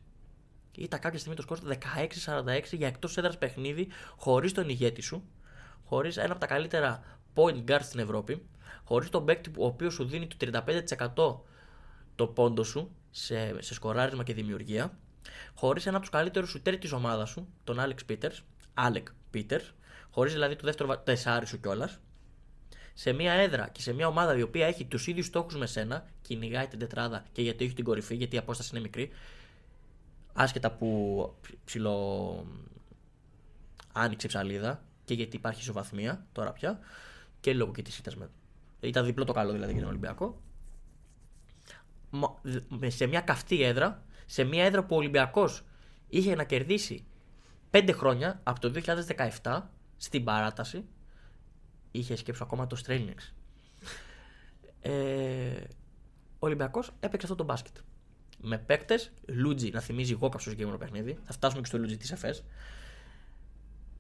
[0.77, 5.25] Ήταν κάποια στιγμή το σκορ 16-46 για εκτός έδρας παιχνίδι, χωρίς τον ηγέτη σου,
[5.85, 7.03] χωρίς ένα από τα καλύτερα
[7.35, 8.47] point guard στην Ευρώπη,
[8.85, 11.45] χωρίς τον παίκτη που- ο οποίος σου δίνει το 35%
[12.15, 14.99] το πόντο σου σε, σε σκοράρισμα και δημιουργία,
[15.55, 18.43] χωρίς ένα από τους καλύτερους σουτέρ της ομάδας σου, τον Άλεξ Πίτερς,
[18.75, 19.75] Άλεκ Πίτερς,
[20.13, 21.99] χωρίς δηλαδή το δεύτερο βα- τεσάρι σου κιόλας,
[22.95, 26.07] σε μια έδρα και σε μια ομάδα η οποία έχει τους ίδιους στόχους με σένα,
[26.23, 29.11] κυνηγάει την τετράδα και γιατί έχει την κορυφή, γιατί η απόσταση είναι μικρή,
[30.33, 32.47] άσχετα που ψηλό
[33.93, 36.79] άνοιξε η ψαλίδα και γιατί υπάρχει ισοβαθμία τώρα πια
[37.41, 38.31] και λόγω και της ήττας με.
[38.81, 40.41] Ήταν διπλό το καλό δηλαδή για τον Ολυμπιακό.
[42.11, 45.65] Μα- δ- σε μια καυτή έδρα, σε μια έδρα που ο Ολυμπιακός
[46.09, 47.05] είχε να κερδίσει
[47.71, 48.73] 5 χρόνια από το
[49.43, 49.61] 2017
[50.03, 50.85] στην παράταση.
[51.91, 53.35] Είχε σκέψει ακόμα το Στρέλνιξ.
[54.81, 54.91] Ε,
[56.39, 57.77] ο Ολυμπιακός έπαιξε αυτό το μπάσκετ.
[58.39, 61.19] Με παίκτες, Λούτζι να θυμίζει εγώ στο συγκεκριμένο παιχνίδι.
[61.25, 62.45] Θα φτάσουμε και στο Λούτζι της ΕΦΕΣ.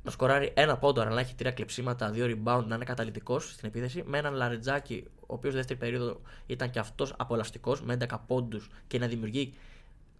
[0.02, 3.68] Να σκοράρει ένα πόντο, αλλά να έχει τρία κλεψίματα, δύο rebound, να είναι καταλητικός στην
[3.68, 4.02] επίθεση.
[4.06, 8.98] Με έναν Λαρετζάκη, ο οποίος δεύτερη περίοδο ήταν και αυτός απολαυστικός, με 11 πόντους και
[8.98, 9.54] να δημιουργεί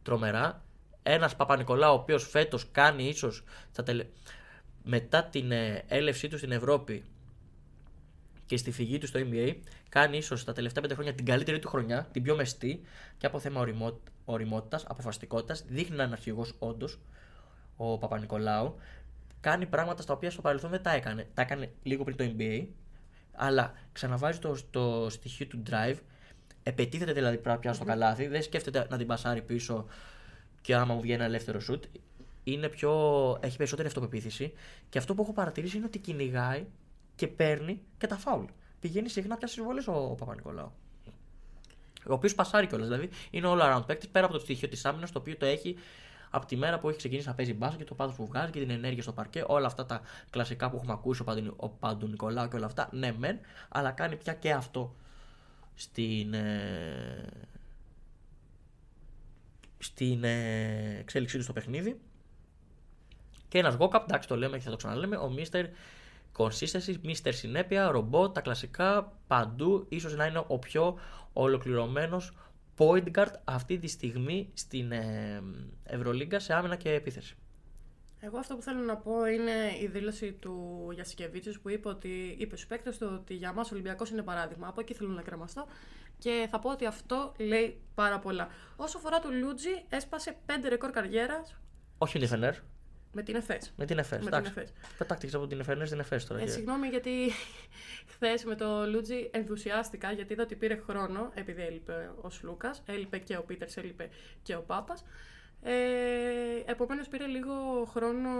[0.03, 0.62] τρομερά.
[1.03, 3.45] Ένας Παπα-Νικολάου, ο οποίος φέτος κάνει ίσως
[3.85, 4.07] τελε...
[4.83, 7.05] μετά την ε, έλευσή του στην Ευρώπη
[8.47, 9.57] και στη φυγή του στο NBA,
[9.88, 12.81] κάνει ίσως τα τελευταία πέντε χρόνια την καλύτερη του χρονιά, την πιο μεστή
[13.18, 13.66] και από θέμα
[14.25, 15.64] οριμότητας, αποφασιστικότητας.
[15.68, 16.99] Δείχνει να είναι αρχηγός όντως
[17.77, 18.77] ο Παπα-Νικολάου.
[19.40, 21.27] Κάνει πράγματα στα οποία στο παρελθόν δεν τα έκανε.
[21.35, 22.66] Τα έκανε λίγο πριν το NBA,
[23.33, 25.97] αλλά ξαναβάζει το, το στοιχείο του drive.
[26.62, 29.87] Επετίθεται δηλαδή πια στο καλάθι, δεν σκέφτεται να την πασάρει πίσω
[30.61, 31.85] και άμα μου βγαίνει ένα ελεύθερο σουτ.
[32.44, 32.92] Είναι πιο,
[33.40, 34.52] έχει περισσότερη αυτοπεποίθηση
[34.88, 36.66] και αυτό που έχω παρατηρήσει είναι ότι κυνηγάει
[37.14, 38.44] και παίρνει και τα φάουλ.
[38.81, 40.72] Πηγαίνει συχνά πια στις βολέ ο, ο Παπα-Νικολάου.
[42.09, 42.88] Ο οποίος πασάρει κιόλας.
[42.88, 45.76] Δηλαδή είναι all around παίκτης πέρα από το στοιχείο της άμυνας το οποίο το έχει
[46.31, 48.61] από τη μέρα που έχει ξεκινήσει να παίζει μπάσκετ και το πάθος που βγάζει και
[48.61, 50.00] την ενέργεια στο παρκέ, όλα αυτά τα
[50.31, 53.90] κλασικά που έχουμε ακούσει ο Παντου, ο Παντου Νικολάου και όλα αυτά, ναι, μεν, αλλά
[53.90, 54.94] κάνει πια και αυτό
[55.74, 57.24] στην, ε,
[59.78, 62.00] στην ε, εξέλιξή του στο παιχνίδι.
[63.53, 65.65] Και ένας Gokap, εντάξει το λέμε και θα το ξαναλέμε, ο Mr.
[66.37, 67.33] Consistency, Mr.
[67.33, 70.99] Συνέπεια, ρομπό, τα κλασικά παντού, ίσως να είναι ο πιο
[71.33, 72.33] ολοκληρωμένος
[72.79, 75.43] point guard αυτή τη στιγμή στην ε,
[75.85, 77.37] Ευρωλίγκα σε άμυνα και επίθεση.
[78.21, 82.57] Εγώ αυτό που θέλω να πω είναι η δήλωση του Γιασικεβίτσιους που είπε, ότι, είπε
[82.57, 84.69] στους παίκτες του ότι για μας ο Ολυμπιακός είναι παράδειγμα.
[84.69, 85.67] Από εκεί θέλω να κρεμαστώ
[86.19, 88.49] και θα πω ότι αυτό λέει πάρα πολλά.
[88.77, 91.57] Όσο αφορά του Λούτζι, έσπασε 5 ρεκόρ καριέρας
[91.99, 92.55] Όχι με την Εφενέρ,
[93.12, 93.72] με την ΕΦΕΣ.
[93.77, 94.18] με την Εφές.
[94.18, 94.51] Με την εντάξει.
[94.57, 94.72] ΕΦΕΣ.
[94.98, 96.40] Πετάχτηκε από την Εφενέρ στην Εφές τώρα.
[96.40, 97.11] Ε, και- συγγνώμη γιατί
[98.12, 103.18] χθες με το Λούτζι ενθουσιάστηκα γιατί είδα ότι πήρε χρόνο επειδή έλειπε ο Σλούκα, έλειπε
[103.18, 104.09] και ο Πίτερς, έλειπε
[104.42, 105.05] και ο Πάπας.
[105.62, 105.72] Ε,
[106.66, 108.31] Επομένως πήρε λίγο χρόνο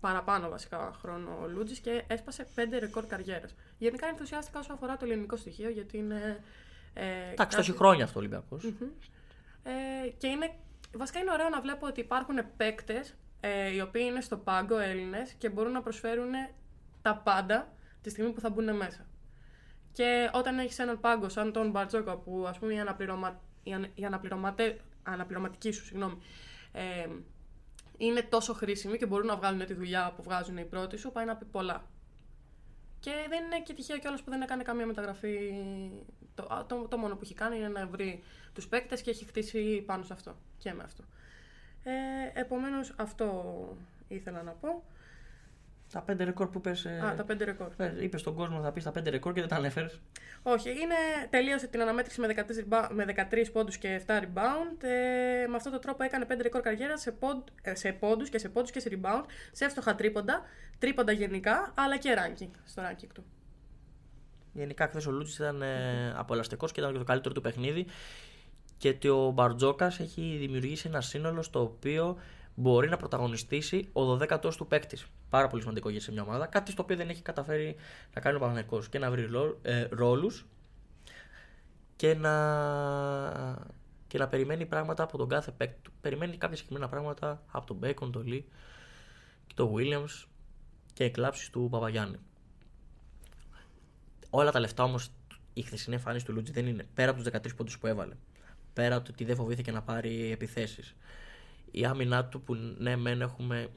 [0.00, 3.54] παραπάνω βασικά χρόνο ο Λούτζης και έσπασε 5 ρεκόρ καριέρας.
[3.78, 6.44] Γενικά ενθουσιάστηκα όσο αφορά το ελληνικό στοιχείο γιατί είναι.
[6.94, 8.64] Ε, Εντάξει, το κάτι- έχει χρόνια αυτό ο Ολυμπιακός.
[8.64, 10.50] ε, και είναι,
[10.96, 13.14] βασικά είναι ωραίο να βλέπω ότι υπάρχουν παίκτες
[13.46, 16.32] ε, οι οποίοι είναι στο πάγκο Έλληνες και μπορούν να προσφέρουν
[17.02, 19.06] τα πάντα τη στιγμή που θα μπουν μέσα.
[19.92, 23.40] Και όταν έχεις έναν πάγκο σαν τον Μπαρτζόκα που ας πούμε η, αναπληρωμα...
[23.62, 24.80] η, ανα- η αναπληρωματε...
[25.02, 26.18] αναπληρωματική σου συγγνώμη,
[26.72, 27.08] ε,
[27.96, 31.24] είναι τόσο χρήσιμη και μπορούν να βγάλουν τη δουλειά που βγάζουν οι πρώτοι σου, πάει
[31.24, 31.84] να πει πολλά.
[33.00, 35.52] Και δεν είναι και τυχαίο κιόλας που δεν έκανε καμία μεταγραφή.
[36.34, 39.24] Το, α, το, το μόνο που έχει κάνει είναι να βρει τους παίκτες και έχει
[39.24, 41.04] χτίσει πάνω σε αυτό και με αυτό.
[41.88, 43.52] Ε, Επομένως, αυτό
[44.08, 44.82] ήθελα να πω.
[45.92, 47.68] Τα πέντε ρεκόρ που πες, ε, Α, τα πέντε ρεκόρ.
[48.00, 50.00] είπες στον κόσμο θα πεις τα πέντε ρεκόρ και δεν τα ανέφερες.
[50.42, 50.94] Όχι, είναι,
[51.30, 54.82] τελείωσε την αναμέτρηση με 13, reba- με 13 πόντους και 7 rebound.
[54.82, 58.38] Ε, με αυτόν τον τρόπο έκανε 5 ρεκόρ καριέρας σε, πόντ, ε, σε πόντους και
[58.38, 60.42] σε πόντους και σε rebound, σε εύστοχα τρίποντα,
[60.78, 63.24] τρίποντα γενικά, αλλά και ranking, στο ranking του.
[64.52, 67.86] Γενικά, χθες ο Λούτση ήταν ε, απολαστικό και ήταν και το καλύτερο του παιχνίδι.
[68.78, 72.16] Και ότι ο Μπαρτζόκας έχει δημιουργήσει ένα σύνολο στο οποίο
[72.54, 75.06] μπορεί να πρωταγωνιστήσει ο 12ο του παίκτης.
[75.30, 76.46] Πάρα πολύ σημαντικό για σε μια ομάδα.
[76.46, 77.76] Κάτι στο οποίο δεν έχει καταφέρει
[78.14, 78.82] να κάνει ο Παναγενικό.
[78.90, 79.28] Και να βρει
[79.62, 80.46] ε, ρόλους
[81.96, 82.34] και να,
[84.06, 85.92] και να περιμένει πράγματα από τον κάθε παίκτη του.
[86.00, 88.48] Περιμένει κάποια συγκεκριμένα πράγματα από τον Μπέικον, τον Λί
[89.46, 90.26] και τον Williams
[90.92, 92.18] και εκλάψεις του Παπαγιάννη.
[94.30, 95.10] Όλα τα λεφτά όμως
[95.52, 98.14] η χθεσινή εμφάνιση του Λούτζι δεν είναι πέρα από τους 13 πόντους που έβαλε.
[98.76, 100.94] Πέρα από το ότι δεν φοβήθηκε να πάρει επιθέσεις.
[101.70, 103.68] Η άμυνά του που ναι, μεν έχουμε,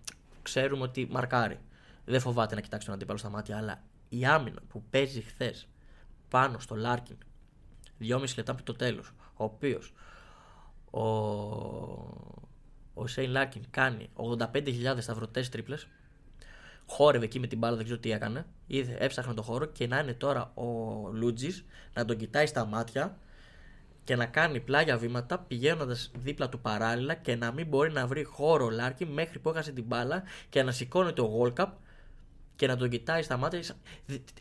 [0.41, 1.59] ξέρουμε ότι μαρκάρει.
[2.05, 5.67] Δεν φοβάται να κοιτάξει τον αντίπαλο στα μάτια, αλλά η άμυνα που παίζει χθες
[6.29, 7.17] πάνω στο Λάρκιν,
[8.01, 9.93] 2,5 λεπτά πριν το τέλος, ο οποίος
[10.91, 11.01] ο,
[12.93, 14.09] ο Σέιν Λάρκιν κάνει
[14.53, 15.88] 85.000 σταυρωτές τρίπλες,
[16.85, 18.45] χόρευε εκεί με την μπάλα, δεν ξέρω τι έκανε.
[18.67, 20.63] Είδε, έψαχνε το χώρο και να είναι τώρα ο
[21.12, 23.17] Λούντζης να τον κοιτάει στα μάτια
[24.09, 28.23] και να κάνει πλάγια βήματα πηγαίνοντας δίπλα του παράλληλα και να μην μπορεί να βρει
[28.23, 31.67] χώρο ο Λάρκιν μέχρι που έχασε την μπάλα και να σηκώνεται ο Γουόκαπ
[32.55, 33.61] και να τον κοιτάει στα μάτια.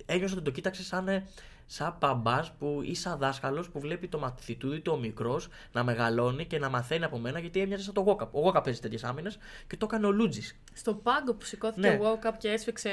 [0.07, 1.27] Ένιωσα ότι τον κοίταξε σαν, ε,
[1.71, 6.45] σαν μπαμπάς που, ή σαν δάσκαλος που βλέπει το μαθητούδι του ο μικρός να μεγαλώνει
[6.45, 8.35] και να μαθαίνει από μένα γιατί έμοιαζε σαν το Γουόκαπ.
[8.35, 10.57] Ο Γουόκαπ παίζει τέτοιες άμυνες και το έκανε ο Λούντζης.
[10.73, 11.95] Στο πάγκο που σηκώθηκε Ναι.
[11.95, 12.91] ο Γουόκαπ και έσφιξε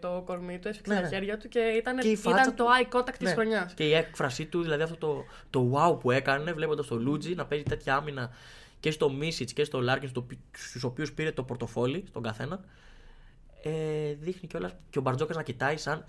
[0.00, 1.08] το κορμί του, έσφιξε Ναι, τα ναι.
[1.14, 3.74] χέρια του και ήταν, Και η φάτσα ήταν του- το eye contact της χρονιάς.
[3.74, 7.46] Και η έκφρασή του, δηλαδή αυτό το, το wow που έκανε βλέποντας το Λούντζη να
[7.46, 8.30] παίζει τέτοια άμυνα
[8.80, 10.10] και στο Μίσιτς και στο Λάρκιν,
[10.56, 12.60] στους οποίους πήρε το πορτοφόλι στον καθένα.
[13.62, 16.04] Ε, δείχνει κιόλα και ο Μπαρτζόκας να κοιτάει σαν.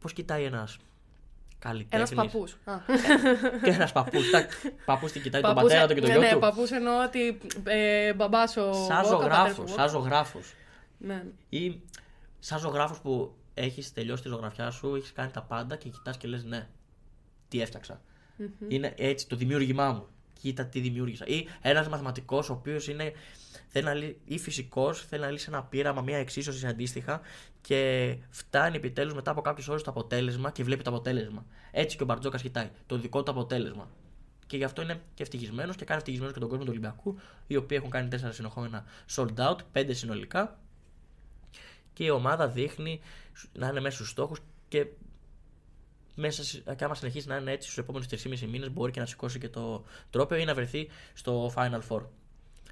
[0.00, 0.76] Πώς κοιτάει ένας
[1.60, 2.10] καλλιτέχνης.
[2.10, 2.56] Ένας παππούς.
[2.64, 2.74] Α.
[3.62, 4.30] Και ένας παππούς.
[4.84, 6.38] Παππούς την κοιτάει τον Παππούς, πατέρα του και τον ναι, γιο ναι, του.
[6.38, 9.28] παππούς εννοώ ότι ε, μπαμπάς ο Σαν Woke Up, ζωγράφος.
[9.28, 9.90] πατέρας του Σαν Woke Up.
[9.90, 10.54] ζωγράφος.
[10.98, 11.24] Ναι.
[11.48, 11.80] Ή
[12.38, 16.28] σαν ζωγράφος που έχεις τελειώσει τη ζωγραφιά σου, έχεις κάνει τα πάντα και κοιτάς και
[16.28, 16.66] λες ναι.
[17.48, 18.00] Τι έφτιαξα.
[18.68, 20.06] Είναι έτσι το δημιούργημά μου.
[20.40, 21.26] Κοίτα τι δημιούργησα.
[21.26, 23.12] Ή ένας μαθηματικός ο οποίος είναι.
[23.72, 24.16] Θέλει να λύ...
[24.24, 27.20] ή φυσικός, θέλει να λύσει ένα πείραμα, μια εξίσωση αντίστοιχα
[27.60, 31.46] και φτάνει επιτέλους μετά από κάποιες ώρες το αποτέλεσμα και βλέπει το αποτέλεσμα.
[31.70, 33.88] Έτσι και ο Μπαρτζόκας κοιτάει το δικό του αποτέλεσμα.
[34.46, 37.56] Και γι' αυτό είναι και ευτυχισμένος και κάνει ευτυχισμένο και τον κόσμο του Ολυμπιακού, οι
[37.56, 40.58] οποίοι έχουν κάνει τέσσερα συνεχόμενα sold out, πέντε συνολικά.
[41.92, 43.00] Και η ομάδα δείχνει
[43.52, 44.86] να είναι μέσα στους στόχους και
[46.14, 49.06] μέσα, σε- και άμα συνεχίσει να είναι έτσι στους επόμενους 3,5 μήνες, μπορεί και να
[49.06, 52.02] σηκώσει και το τρόπαιο ή να βρεθεί στο Final Four.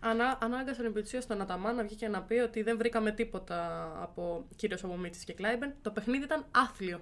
[0.00, 4.44] Ανά, ανάγκασαν επί στον Αταμάν να βγει και να πει ότι δεν βρήκαμε τίποτα από
[4.56, 5.74] κυρίως από Μίτσης και Κλάιμπεν.
[5.82, 7.00] Το παιχνίδι ήταν άθλιο.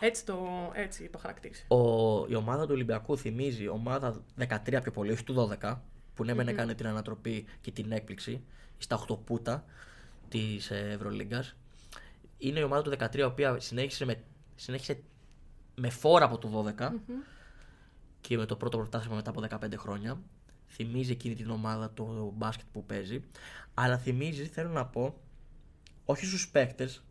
[0.00, 1.64] Έτσι το, έτσι το χαρακτήρισε.
[1.68, 1.78] Ο,
[2.26, 5.76] η ομάδα του Ολυμπιακού θυμίζει ομάδα 13 πιο πολύ, όχι του 12,
[6.14, 8.44] που ναι, μεν έκανε την ανατροπή και την έκπληξη
[8.78, 9.64] στα 8 πούτα
[10.28, 11.56] της Ευρωλίγκας.
[12.38, 14.22] Είναι η ομάδα του 13 η οποία συνέχισε με,
[14.56, 15.02] συνέχισε
[15.74, 16.90] με φόρα από το 12
[18.20, 20.20] και με το πρώτο πρωτάθλημα μετά από 15 χρόνια.
[20.68, 23.24] Θυμίζει εκείνη την ομάδα το μπάσκετ που παίζει.
[23.74, 25.20] Αλλά θυμίζει, θέλω να πω,
[26.04, 27.02] όχι στους παίκτες,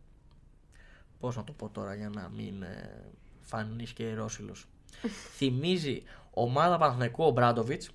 [1.20, 3.04] πώς να το πω τώρα για να μην ε,
[3.41, 4.67] φανείς και ρώσιλος.
[5.38, 7.89] θυμίζει ομάδα Παναθηναϊκού ο Μπράντοβιτς,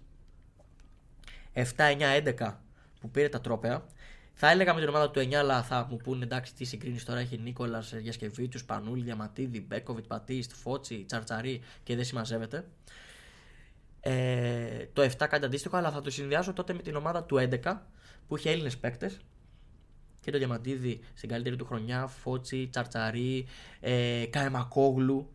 [1.55, 2.55] 7-9-11
[3.01, 3.85] που πήρε τα τρόπαια.
[4.35, 7.18] Θα έλεγα με την ομάδα του 9, αλλά θα μου πούνε εντάξει τι συγκρίνεις τώρα.
[7.18, 12.64] Έχει Νίκολας Γιασκεβίτσιου, Πανούλη, Διαματίδη, Μπέκοβιτς, Πατίστ, Φώτσι, Τσαρτσαρί και δεν συμμαζεύεται.
[14.04, 17.76] Ε, το 7 κάτι αντίστοιχο, αλλά θα το συνδυάσω τότε με την ομάδα του 11
[18.28, 19.20] που είχε Έλληνες παίκτες.
[20.20, 23.46] Και το Διαμαντίδη στην καλύτερη του χρονιά, Φώτσι, Τσαρτσαρί,
[23.80, 25.28] ε, Καεμακόγλου.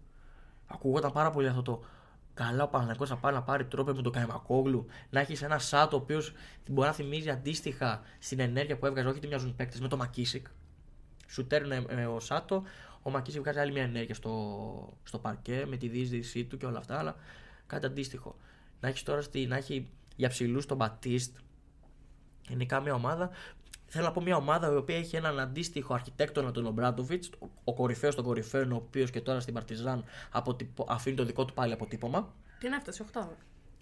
[0.68, 1.84] Ακούγονταν πάρα πολύ αυτό το
[2.38, 4.86] καλά ο Παναγιώ να πάει να πάρει τρόπο με τον Καεμακόγλου.
[5.10, 6.34] Να έχεις ένα Σάτο ο οποίος
[6.70, 10.48] μπορεί να θυμίζει αντίστοιχα στην ενέργεια που έβγαζε, όχι τι μοιάζουν παίκτες, με τον Μακίσικ.
[11.28, 12.64] Σου τέρνε ε, ο Σάτο,
[13.02, 16.78] ο Μακίσικ βγάζει άλλη μια ενέργεια στο, στο παρκέ με τη διείσδυσή του και όλα
[16.78, 17.16] αυτά, αλλά
[17.68, 18.36] κάτι αντίστοιχο.
[18.80, 21.38] Να έχεις τώρα στη, να έχει για ψηλούς τον Μπατίστ.
[22.48, 23.30] Γενικά μια ομάδα
[23.90, 27.24] Θέλω να πω μια ομάδα η οποία έχει έναν αντίστοιχο αρχιτέκτονα τον Ομπράντοβιτ,
[27.64, 30.86] ο κορυφαίος των κορυφαίων, ο οποίος και τώρα στην Παρτιζάν αποτυπω...
[30.90, 32.34] αφήνει το δικό του πάλι αποτύπωμα.
[32.60, 33.28] Την έφτασε 8.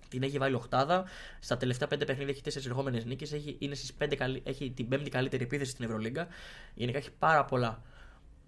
[0.10, 1.06] Την έχει βάλει οχτάδα.
[1.40, 3.34] Στα τελευταία πέντε παιχνίδια έχει τέσσερις ερχόμενες νίκες.
[3.34, 4.42] Έχει, είναι στις πέντε καλύ...
[4.46, 6.28] έχει την πέμπτη καλύτερη επίθεση στην Ευρωλίγκα.
[6.74, 7.82] Γενικά έχει πάρα πολλά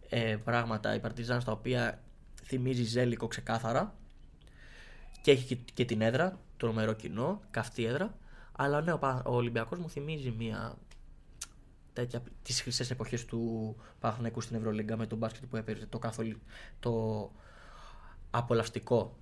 [0.10, 2.04] ε, πράγματα η Παρτιζάν στα οποία
[2.44, 3.96] θυμίζει ζέλικο ξεκάθαρα.
[5.28, 8.18] Και έχει και, και την έδρα, το νομερό κοινό, καυτή έδρα.
[8.52, 10.78] Αλλά ναι, ο, Πα- ο Ολυμπιακός μου θυμίζει μια
[11.94, 16.42] τέτοια τις χρυσές εποχές του Παναθηναϊκού στην Ευρωλίγκα με τον μπάσκετ που έπαιζε, το, καθολι...
[16.80, 16.92] το
[18.30, 19.18] απολαυστικό.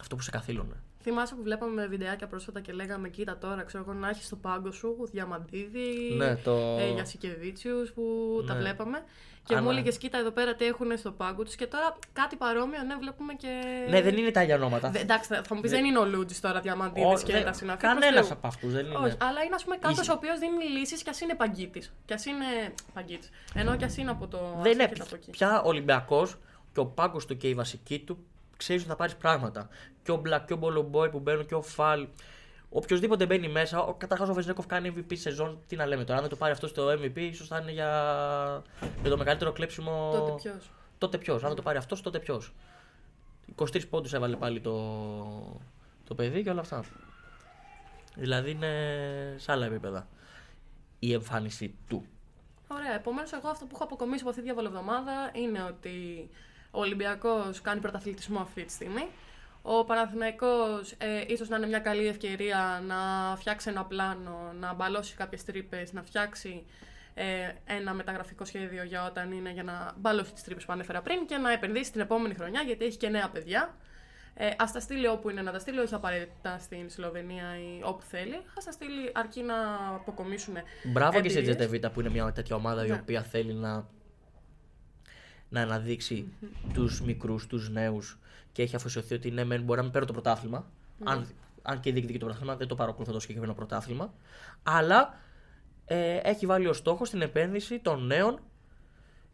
[0.00, 0.82] Αυτό που σε καθήλωνε.
[1.02, 4.70] Θυμάσαι που βλέπαμε βιντεάκια πρόσφατα και λέγαμε κοίτα τώρα, ξέρω εγώ, να έχεις στο πάγκο
[4.72, 8.02] σου Διαμαντίδη, Ναι, το- ε, Γιασικεβίτσιους που
[8.46, 8.60] τα Ναι.
[8.60, 9.02] βλέπαμε.
[9.44, 11.54] Και Άμα- μου έλεγε κοίτα εδώ πέρα τι έχουν στο πάγκο τους.
[11.54, 13.48] Και τώρα κάτι παρόμοιο, ναι, βλέπουμε και.
[13.88, 14.90] Ναι, δεν είναι τα ίδια ονόματα.
[14.90, 17.44] Δε- εντάξει, θα θα μου πεις δεν είναι ο Λούτζης τώρα Διαμαντίδης Ο- και δεν-
[17.44, 17.78] τα συναφή.
[17.80, 18.36] Κανένας προς Θεού.
[18.36, 18.94] από αυτούς δεν είναι.
[18.96, 20.10] Όχι, αλλά είναι ας πούμε κάποιος Ίση.
[20.10, 21.92] ο οποίος δίνει λύσεις κι ας είναι παγκίτης.
[22.04, 22.44] Κι ας είναι.
[22.94, 23.30] Παγκίτης.
[23.54, 24.58] Ενώ κι ας είναι από το.
[24.62, 25.30] δεν είναι άσχετο από εκεί.
[25.30, 26.38] πια Ολυμπιακός
[26.72, 28.26] και ο πάγκος του και η βασική του
[28.62, 29.68] ξέρεις ότι θα πάρεις πράγματα.
[30.02, 32.06] Και ο Μπλακ και ο Μπολομπόι που μπαίνουν και ο Φαλ.
[32.68, 35.58] Οποιοδήποτε μπαίνει μέσα, ο, καταρχάς ο Βεζνέκοφ κάνει MVP σεζόν.
[35.66, 37.90] Τι να λέμε τώρα, αν δεν το πάρει αυτό στο MVP, ίσως θα είναι για,
[39.00, 40.10] για το μεγαλύτερο κλέψιμο.
[40.12, 40.70] Τότε ποιος.
[40.98, 41.42] Τότε ποιος.
[41.42, 42.52] Αν δεν το πάρει αυτός, τότε ποιος.
[43.56, 45.60] 23 πόντους έβαλε πάλι το,
[46.04, 46.84] το παιδί και όλα αυτά.
[48.14, 48.70] Δηλαδή είναι
[49.36, 50.06] σε άλλα επίπεδα
[50.98, 52.04] η εμφάνιση του.
[52.68, 52.94] Ωραία.
[52.94, 56.28] Επομένως, εγώ αυτό που έχω αποκομίσει από αυτή τη διαβολοβδομάδα είναι ότι
[56.74, 59.06] ο Ολυμπιακός κάνει πρωταθλητισμό αυτή τη στιγμή.
[59.62, 62.96] Ο Παναθηναϊκός ε, ίσως να είναι μια καλή ευκαιρία να
[63.36, 66.64] φτιάξει ένα πλάνο, να μπαλώσει κάποιες τρύπες, να φτιάξει
[67.14, 67.24] ε,
[67.64, 71.36] ένα μεταγραφικό σχέδιο για όταν είναι για να μπαλώσει τις τρύπες που ανέφερα πριν και
[71.36, 73.74] να επενδύσει την επόμενη χρονιά γιατί έχει και νέα παιδιά.
[74.34, 78.02] Ε, Α τα στείλει όπου είναι να τα στείλει, όχι απαραίτητα στην Σλοβενία ή όπου
[78.02, 78.34] θέλει.
[78.34, 79.54] Α τα στείλει αρκεί να
[79.94, 80.54] αποκομίσουν.
[80.84, 81.56] Μπράβο και σε εμπειρίες.
[81.56, 82.94] Τζετεβίτα που είναι μια τέτοια ομάδα η Ναι.
[83.02, 83.86] οποία θέλει να,
[85.52, 86.32] να αναδείξει
[86.72, 88.18] τους μικρούς, τους νέους
[88.52, 90.66] και έχει αφοσιωθεί ότι ναι, μεν μπορεί να μην παίρνω το πρωτάθλημα.
[91.04, 91.26] Αν,
[91.62, 94.14] αν και διεκδικεί το πρωτάθλημα, δεν το παρακολουθώ το συγκεκριμένο πρωτάθλημα.
[94.62, 95.14] Αλλά
[95.84, 98.38] ε, έχει βάλει ως στόχο στην επένδυση των νέων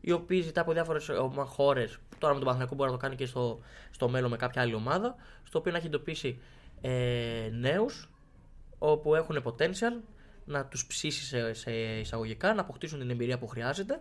[0.00, 1.11] οι οποίοι ζητά από διάφορες
[1.46, 1.98] χώρες.
[2.18, 4.74] Τώρα με τον Παναθηναϊκό μπορεί να το κάνει και στο, στο μέλλον με κάποια άλλη
[4.74, 5.14] ομάδα.
[5.42, 6.40] Στο οποίο να έχει εντοπίσει
[6.81, 8.11] ε, νέους
[8.78, 10.02] όπου έχουν potential
[10.44, 14.00] να τους ψήσει σε, σε εισαγωγικά, να αποκτήσουν την εμπειρία που χρειάζεται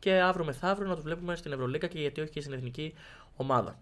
[0.00, 2.94] και αύριο μεθαύριο να τους βλέπουμε στην Ευρωλίκα και γιατί όχι και στην εθνική
[3.36, 3.78] ομάδα.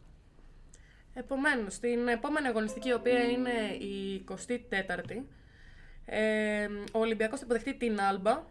[1.14, 5.22] Επομένως, στην επόμενη αγωνιστική, η οποία είναι η 24η,
[6.04, 8.42] ε, ο Ολυμπιακός θα υποδεχτεί την Άλμπα.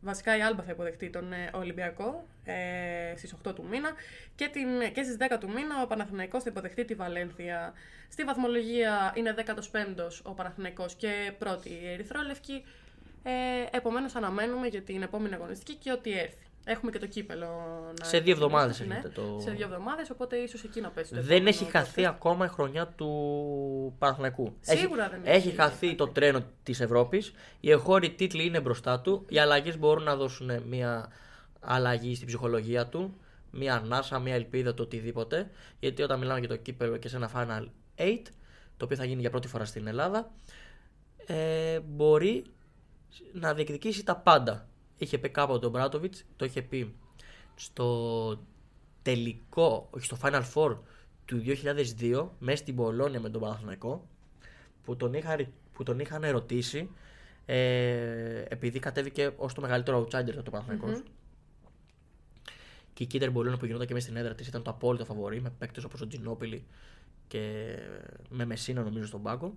[0.00, 3.90] Βασικά η Άλμπα θα υποδεχτεί τον ε, Ολυμπιακό ε, στις 8 του μήνα
[4.34, 7.72] και, την, και στις 10 του μήνα ο Παναθηναϊκός θα υποδεχτεί τη Βαλένθια.
[8.08, 12.64] Στη βαθμολογία είναι 15ος ο Παναθηναϊκός και πρώτη η Ερυθρόλευκη.
[13.22, 13.32] Ε,
[13.76, 16.46] επομένως αναμένουμε για την επόμενη αγωνιστική και ό,τι έρθει.
[16.64, 17.46] Έχουμε και το κύπελο
[17.98, 21.10] να Σε δύο εβδομάδες ναι, έχετε το- Σε δύο εβδομάδες, οπότε ίσως εκεί να πέσει
[21.10, 21.70] το Δεν επόμενο έχει podcast.
[21.70, 24.56] χαθεί ακόμα η χρονιά του Παναθηναϊκού.
[24.60, 25.56] Σίγουρα έχει, δεν έχει έχει.
[25.56, 27.32] χαθεί το τρένο της Ευρώπης.
[27.60, 29.24] Οι εγχώροι τίτλοι είναι μπροστά του.
[29.28, 31.08] Οι αλλαγές μπορούν να δώσουν μια
[31.60, 33.16] αλλαγή στην ψυχολογία του.
[33.50, 35.50] Μια ανάσα, μια ελπίδα, το οτιδήποτε.
[35.78, 38.32] Γιατί όταν μιλάμε για το κύπελο και σε ένα Final 8,
[38.76, 40.30] το οποίο θα γίνει για πρώτη φορά στην Ελλάδα,
[41.26, 42.44] ε, μπορεί
[43.32, 44.66] να διεκδικήσει τα πάντα.
[44.96, 46.94] Είχε πει κάποτε τον Μπράτοβιτς, το είχε πει
[47.54, 48.38] στο
[49.02, 50.76] τελικό, όχι στο Final Four
[51.24, 51.42] του
[52.00, 54.06] 2002, μέσα στην Πολώνια με τον Παναθηναϊκό,
[54.84, 56.90] που τον είχα ρι- που τον είχαν ρωτήσει
[57.46, 61.02] ε, επειδή κατέβηκε ως το μεγαλύτερο outsider το παναθηναικος
[62.94, 65.40] Και η Κίντερ Μπολίνο που γινόταν και μέσα στην έδρα της ήταν το απόλυτο φαβορή
[65.40, 66.64] με παίκτες όπως ο Τζινόπιλι
[67.28, 67.74] και
[68.28, 69.54] με Μεσίνα νομίζω στον πάγκο.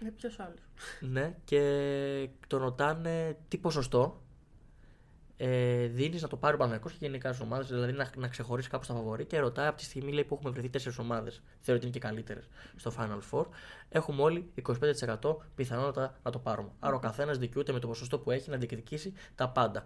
[0.00, 0.60] Είναι ποιος άλλος.
[1.00, 4.22] Ναι, και τον ρωτάνε τι ποσοστό
[5.42, 8.68] ε, δίνεις να το πάρει ο Παναγιακό και γενικά στις ομάδες, δηλαδή να, να ξεχωρίσει
[8.68, 11.80] κάπου στα φαβορή και ρωτάει από τη στιγμή λέει, που έχουμε βρεθεί τέσσερις ομάδες, θεωρεί
[11.80, 13.44] ότι είναι και καλύτερες στο Final Four,
[13.88, 14.52] έχουμε όλοι
[15.20, 16.70] 25% πιθανότητα να το πάρουμε.
[16.78, 19.84] Άρα ο καθένας δικαιούται με το ποσοστό που έχει να διεκδικήσει τα πάντα.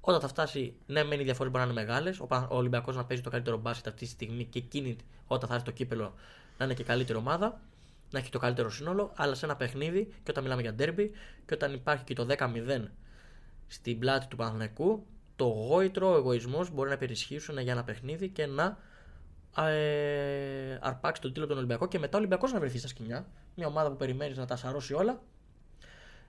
[0.00, 2.20] Όταν θα φτάσει, ναι, μεν οι διαφορές μπορεί να είναι μεγάλες.
[2.20, 4.96] Ο, Πα- ο Ολυμπιακός να παίζει το καλύτερο μπάσκετ αυτή τη στιγμή και εκείνη,
[5.26, 6.14] όταν θα έρθει το κύπελο,
[6.58, 7.60] να είναι και καλύτερη ομάδα,
[8.10, 9.12] να έχει το καλύτερο σύνολο.
[9.16, 11.10] Αλλά σε ένα παιχνίδι, και όταν μιλάμε για ντέρμπι,
[11.46, 12.90] και όταν υπάρχει και το 10-0
[13.66, 15.06] στην πλάτη του Παναθηναϊκού,
[15.36, 18.78] το γόητρο, ο εγωισμός μπορεί να υπερισχύσουν για ένα παιχνίδι και να
[19.64, 23.26] ε, αρπάξει τον τίτλο τον Ολυμπιακό και μετά ο Ολυμπιακός να βρεθεί στα σκηνιά.
[23.54, 25.20] Μια ομάδα που περιμένεις να τα σαρώσει όλα,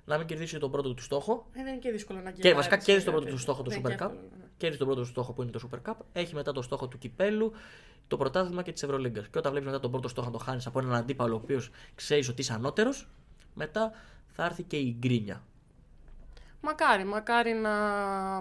[0.05, 2.55] να μην κερδίσει τον πρώτο του στόχο Ε, δεν είναι και δύσκολο να και κερδίσει.
[2.55, 4.01] βασικά κέρδισε τον πρώτο του στόχο το Δεν Super είναι Cup.
[4.01, 4.45] εύκολο, ναι.
[4.57, 5.95] Κέρδισε τον πρώτο του στόχο που είναι το Super Cup.
[6.13, 7.51] Έχει μετά το στόχο του κυπέλου,
[8.07, 9.27] το πρωτάθλημα και της Ευρωλίγκας.
[9.27, 11.69] Και όταν βλέπεις μετά τον πρώτο στόχο να το χάνεις από έναν αντίπαλο ο οποίος
[11.95, 13.07] ξέρεις ότι είσαι ανώτερος,
[13.53, 13.91] μετά
[14.27, 15.43] θα έρθει και η γκρίνια.
[16.61, 17.71] Μακάρι, μακάρι να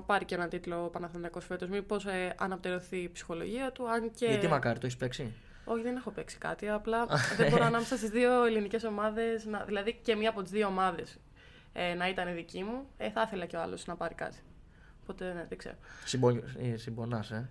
[0.06, 1.68] πάρει και ένα τίτλο ο Παναθηναϊκός φέτος.
[1.68, 4.26] Μήπως ε, αναπτερωθεί η ψυχολογία του, αν και...
[4.26, 5.32] Γιατί μακάρι, το έχεις παίξει;
[5.64, 6.68] Όχι, δεν έχω παίξει κάτι.
[6.68, 7.06] Απλά
[7.36, 11.18] δεν μπορώ ανάμεσα στις δύο ελληνικές ομάδες, δηλαδή και μία από τις δύο ομάδες
[11.72, 12.86] ε, να ήταν δική μου.
[12.96, 14.36] Ε, θα ήθελα και ο άλλος να πάρει κάτι.
[15.02, 15.74] Οπότε ναι, δεν ξέρω.
[16.76, 17.50] Συμπονάς, ε.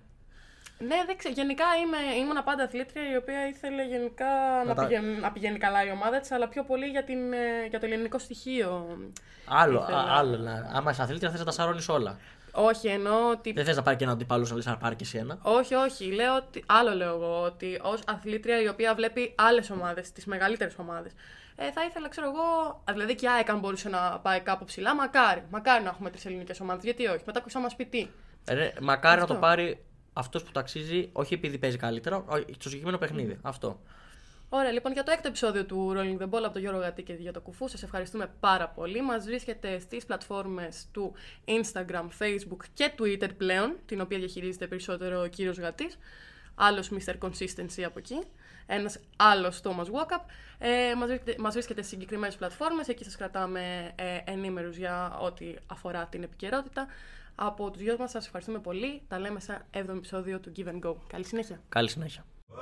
[0.80, 1.34] Ναι, δεν ξέρω.
[1.34, 4.26] Γενικά είμαι, ήμουν πάντα αθλήτρια η οποία ήθελε γενικά
[4.65, 7.65] να, τα- πηγαίνει, να πηγαίνει καλά η ομάδα της, αλλά πιο πολύ για, την, ε,
[7.69, 8.97] για το ελληνικό στοιχείο.
[9.47, 10.38] Άλλο, Ήθελα- α, άλλο.
[10.38, 12.17] να- Άμα είσαι αθλήτρια, θες να τα σαρώνεις όλα.
[12.51, 15.03] Όχι, εννοώ ότι Δεν θες να πάρει και έναν αντίπαλο να λε να πάρει και
[15.03, 15.38] εσύ ένα.
[15.41, 16.05] Όχι, όχι.
[16.05, 20.73] Λέω ότι, άλλο λέω εγώ, ότι ως αθλήτρια η οποία βλέπει άλλες ομάδες, τις μεγαλύτερες
[20.78, 21.11] ομάδες.
[21.55, 24.95] Ε, θα ήθελα, ξέρω εγώ, δηλαδή και η ΑΕΚ αν μπορούσε να πάει κάπου ψηλά,
[24.95, 25.43] μακάρι.
[25.49, 26.84] Μακάρι να έχουμε τρεις ελληνικές ομάδες.
[26.84, 28.07] Γιατί όχι, μετά θα μας πει τι.
[28.49, 29.34] Ρε, μακάρι Αυτό.
[29.34, 29.84] να το πάρει
[30.18, 33.38] αυτός που το αξίζει, όχι επειδή παίζει καλύτερα, όχι, στο συγκεκριμένο παιχνίδι.
[33.41, 33.80] Αυτό.
[34.49, 37.13] Ωραία, λοιπόν, για το έκτο επεισόδιο του Rolling the Ball από τον Γιώργο Γατή και
[37.13, 39.01] για το Κουφού, σας ευχαριστούμε πάρα πολύ.
[39.01, 41.13] Μας βρίσκεται στις πλατφόρμες του
[41.45, 45.97] Instagram, Facebook και Twitter πλέον, την οποία διαχειρίζεται περισσότερο ο κύριος Γατής.
[46.55, 47.13] Άλλος Mr.
[47.20, 48.22] Consistency από εκεί.
[48.66, 50.22] Ένας άλλος Thomas Walkup.
[50.57, 55.53] Ε, μας, βρίσκεται, μας βρίσκεται στις συγκεκριμένες πλατφόρμες, εκεί σας κρατάμε ε, ενήμερους για ό,τι
[55.68, 56.88] αφορά την επικαιρότητα.
[57.36, 59.01] Από τους δυο μας σας ευχαριστούμε πολύ.
[59.07, 60.95] Τα λέμε σε 7ο επεισόδιο του Give and Go.
[61.07, 61.61] Καλή συνέχεια.
[61.69, 62.25] Καλή συνέχεια.
[62.49, 62.55] Oh,